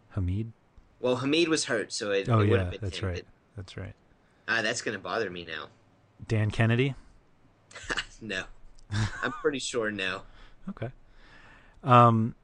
[0.09, 0.51] Hamid.
[0.99, 2.29] Well, Hamid was hurt, so it.
[2.29, 3.25] Oh it yeah, been that's him, right.
[3.55, 3.93] That's right.
[4.47, 5.67] Uh, that's going to bother me now.
[6.27, 6.95] Dan Kennedy.
[8.21, 8.43] no,
[9.23, 10.21] I'm pretty sure no.
[10.69, 10.91] Okay.
[11.83, 12.35] Um,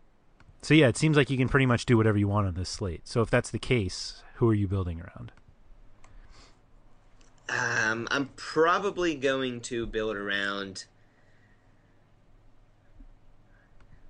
[0.64, 2.70] so yeah, it seems like you can pretty much do whatever you want on this
[2.70, 3.08] slate.
[3.08, 5.32] So if that's the case, who are you building around?
[7.50, 10.86] Um, I'm probably going to build around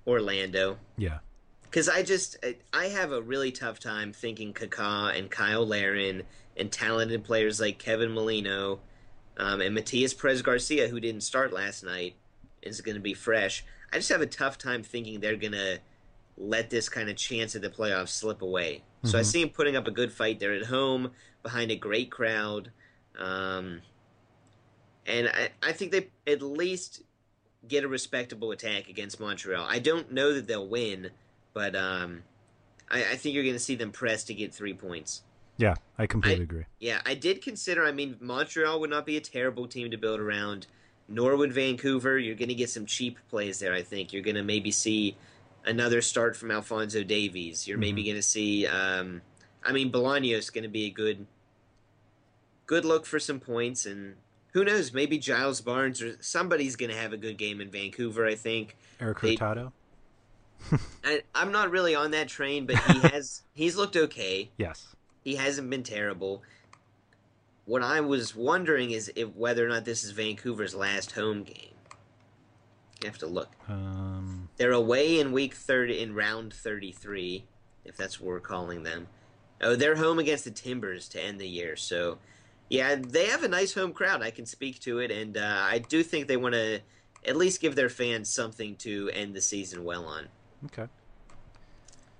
[0.07, 0.77] Orlando.
[0.97, 1.19] Yeah.
[1.63, 2.37] Because I just
[2.73, 6.23] I have a really tough time thinking Kaká and Kyle Larin
[6.55, 8.79] and talented players like Kevin Molino
[9.37, 12.15] um, and Matias Perez Garcia, who didn't start last night,
[12.61, 13.65] is going to be fresh.
[13.91, 15.79] I just have a tough time thinking they're going to
[16.37, 18.75] let this kind of chance at the playoffs slip away.
[18.75, 19.07] Mm-hmm.
[19.09, 19.29] So I mm-hmm.
[19.29, 20.39] see them putting up a good fight.
[20.39, 21.11] They're at home
[21.43, 22.71] behind a great crowd.
[23.19, 23.81] Um,
[25.05, 27.03] and I, I think they at least
[27.67, 29.65] get a respectable attack against Montreal.
[29.67, 31.11] I don't know that they'll win,
[31.53, 32.23] but um,
[32.89, 35.21] I, I think you're going to see them press to get three points.
[35.57, 36.65] Yeah, I completely I- agree.
[36.79, 37.85] Yeah, I did consider.
[37.85, 40.67] I mean, Montreal would not be a terrible team to build around.
[41.07, 42.17] Nor would Vancouver.
[42.17, 43.73] You're going to get some cheap plays there.
[43.73, 45.15] I think you're going to maybe see
[45.63, 47.67] another start from Alfonso Davies.
[47.67, 48.65] You're maybe going to see.
[48.65, 49.21] Um,
[49.63, 51.27] I mean, Bolaños going to be a good,
[52.65, 54.15] good look for some points, and
[54.53, 54.93] who knows?
[54.93, 58.25] Maybe Giles Barnes or somebody's going to have a good game in Vancouver.
[58.25, 58.77] I think.
[58.99, 59.73] Eric They- Hurtado.
[61.03, 63.43] I, I'm not really on that train, but he has.
[63.53, 64.49] he's looked okay.
[64.57, 64.95] Yes.
[65.23, 66.43] He hasn't been terrible.
[67.65, 71.71] What I was wondering is if whether or not this is Vancouver's last home game.
[73.03, 73.51] You have to look.
[73.67, 77.43] Um, They're away in week thirty in round thirty-three,
[77.83, 79.07] if that's what we're calling them.
[79.61, 81.75] Oh, they're home against the Timbers to end the year.
[81.75, 82.17] So,
[82.69, 84.21] yeah, they have a nice home crowd.
[84.21, 86.79] I can speak to it, and uh, I do think they want to
[87.27, 90.27] at least give their fans something to end the season well on.
[90.65, 90.87] okay.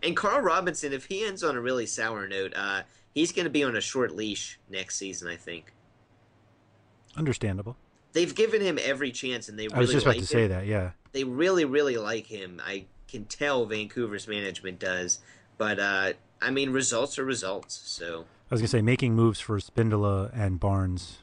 [0.03, 2.84] And Carl Robinson, if he ends on a really sour note, uh,
[3.15, 5.27] he's going to be on a short leash next season.
[5.27, 5.73] I think
[7.17, 7.76] Understandable.
[8.13, 10.43] they've given him every chance, and they really I was just about like to say
[10.43, 10.49] him.
[10.49, 10.65] that.
[10.67, 10.91] Yeah.
[11.13, 12.61] They really, really like him.
[12.63, 15.19] I can tell Vancouver's management does,
[15.57, 17.73] but uh, I mean, results are results.
[17.85, 21.19] So I was gonna say making moves for Espindola and Barnes,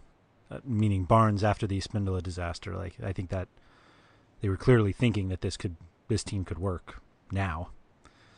[0.51, 2.75] uh, meaning Barnes after the Espindola disaster.
[2.75, 3.49] Like I think that
[4.41, 5.77] they were clearly thinking that this could
[6.09, 7.01] this team could work
[7.31, 7.71] now.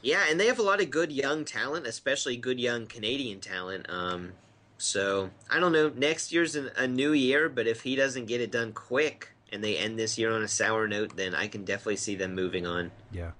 [0.02, 3.86] yeah, and they have a lot of good young talent, especially good young Canadian talent.
[3.88, 4.32] Um,
[4.76, 5.90] so I don't know.
[5.96, 9.64] Next year's an, a new year, but if he doesn't get it done quick and
[9.64, 12.66] they end this year on a sour note, then I can definitely see them moving
[12.66, 12.90] on.
[13.10, 13.30] Yeah.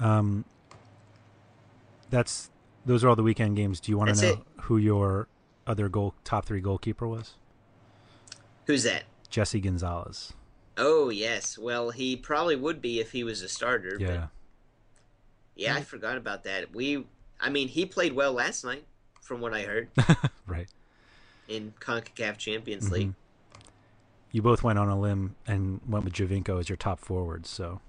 [0.00, 0.46] Um.
[2.08, 2.50] That's
[2.84, 3.80] those are all the weekend games.
[3.80, 5.28] Do you want to know who your
[5.66, 7.34] other goal top three goalkeeper was?
[8.66, 9.04] Who's that?
[9.28, 10.32] Jesse Gonzalez.
[10.76, 11.58] Oh yes.
[11.58, 13.96] Well, he probably would be if he was a starter.
[13.98, 14.06] Yeah.
[14.08, 14.28] But
[15.56, 16.74] yeah, I forgot about that.
[16.74, 17.06] We,
[17.40, 18.84] I mean, he played well last night,
[19.20, 19.88] from what I heard
[20.46, 20.66] right.
[21.48, 22.92] in Concacaf Champions Mhm.
[22.92, 23.14] League.
[24.30, 27.44] You both went on a limb and went with Giovinco as your top forward.
[27.46, 27.80] So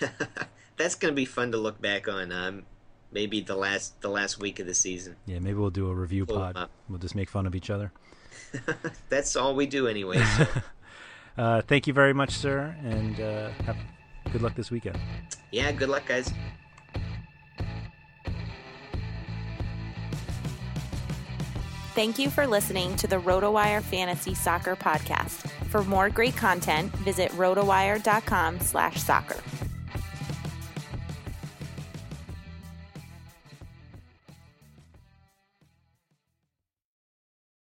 [0.76, 2.32] That's gonna be fun to look back on.
[2.32, 2.64] Um,
[3.12, 5.16] maybe the last the last week of the season.
[5.26, 6.68] yeah, maybe we'll do a review Pull 'em pod.
[6.88, 7.92] We'll just make fun of each other.
[9.08, 10.22] That's all we do anyway.
[10.36, 10.46] So.
[11.38, 13.76] Uh, thank you very much, sir, and uh, have
[14.32, 14.98] good luck this weekend.
[15.52, 15.70] yeah.
[15.72, 16.30] Good luck, guys.
[21.94, 25.50] Thank you for listening to the RotoWire Fantasy Soccer Podcast.
[25.66, 29.40] For more great content, visit rotowire.com slash soccer.